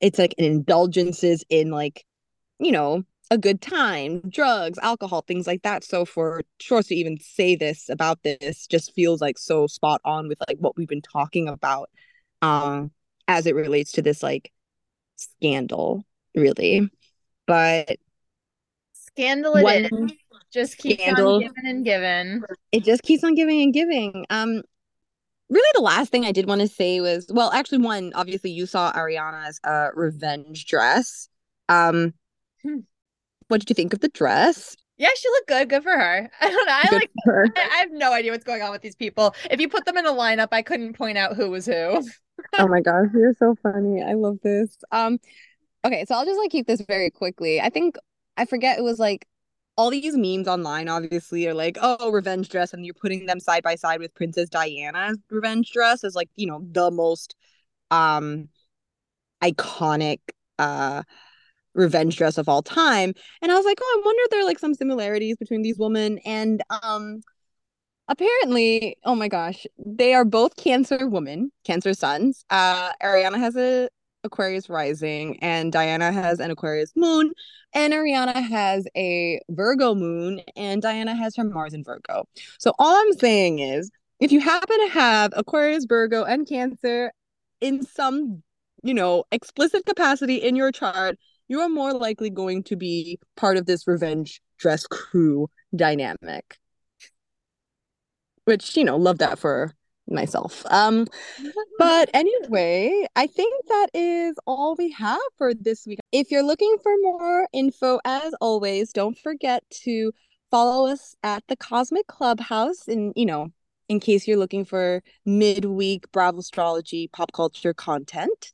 [0.00, 2.04] it's like an indulgences in like
[2.58, 5.84] you know a good time, drugs, alcohol, things like that.
[5.84, 10.28] So for Schwartz to even say this about this just feels like so spot on
[10.28, 11.90] with like what we've been talking about
[12.42, 12.90] um
[13.28, 14.52] as it relates to this like
[15.16, 16.90] scandal, really.
[17.46, 17.98] But
[18.92, 19.92] scandal it.
[20.52, 22.42] Just keeps scandal, on giving and giving.
[22.72, 24.26] It just keeps on giving and giving.
[24.30, 24.62] Um
[25.48, 28.66] really the last thing I did want to say was well, actually one, obviously you
[28.66, 31.28] saw Ariana's uh revenge dress.
[31.68, 32.14] Um
[32.62, 32.80] hmm
[33.48, 34.76] what did you think of the dress?
[34.96, 35.68] Yeah, she looked good.
[35.68, 36.30] Good for her.
[36.40, 36.72] I don't know.
[36.72, 37.10] I good like.
[37.56, 39.34] I, I have no idea what's going on with these people.
[39.50, 42.02] If you put them in a lineup, I couldn't point out who was who.
[42.58, 44.02] oh my gosh, you're so funny.
[44.02, 44.76] I love this.
[44.92, 45.18] Um,
[45.84, 47.60] okay, so I'll just like keep this very quickly.
[47.60, 47.96] I think
[48.36, 49.26] I forget it was like
[49.76, 53.62] all these memes online obviously are like oh revenge dress and you're putting them side
[53.62, 57.34] by side with princess diana's revenge dress as like you know the most
[57.90, 58.48] um
[59.42, 60.18] iconic
[60.58, 61.02] uh
[61.74, 63.14] revenge dress of all time.
[63.42, 65.78] And I was like, oh, I wonder if there are like some similarities between these
[65.78, 66.18] women.
[66.24, 67.22] And um
[68.10, 72.44] apparently, oh my gosh, they are both cancer women, cancer sons.
[72.50, 73.88] Uh Ariana has a
[74.24, 77.32] Aquarius rising and Diana has an Aquarius moon
[77.72, 82.24] and Ariana has a Virgo moon and Diana has her Mars in Virgo.
[82.58, 87.12] So all I'm saying is if you happen to have Aquarius, Virgo and Cancer
[87.62, 88.42] in some,
[88.82, 91.16] you know, explicit capacity in your chart,
[91.48, 96.58] you are more likely going to be part of this revenge dress crew dynamic.
[98.50, 99.72] Which, you know, love that for
[100.08, 100.64] myself.
[100.70, 101.06] Um
[101.78, 106.00] but anyway, I think that is all we have for this week.
[106.10, 110.10] If you're looking for more info as always, don't forget to
[110.50, 113.52] follow us at the Cosmic Clubhouse and you know,
[113.88, 118.50] in case you're looking for midweek Bravo astrology pop culture content.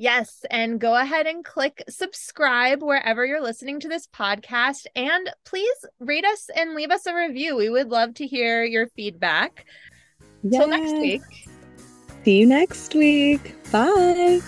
[0.00, 4.86] Yes, and go ahead and click subscribe wherever you're listening to this podcast.
[4.94, 7.56] And please rate us and leave us a review.
[7.56, 9.66] We would love to hear your feedback.
[10.44, 10.62] Yes.
[10.62, 11.22] Till next week.
[12.24, 13.56] See you next week.
[13.72, 14.40] Bye.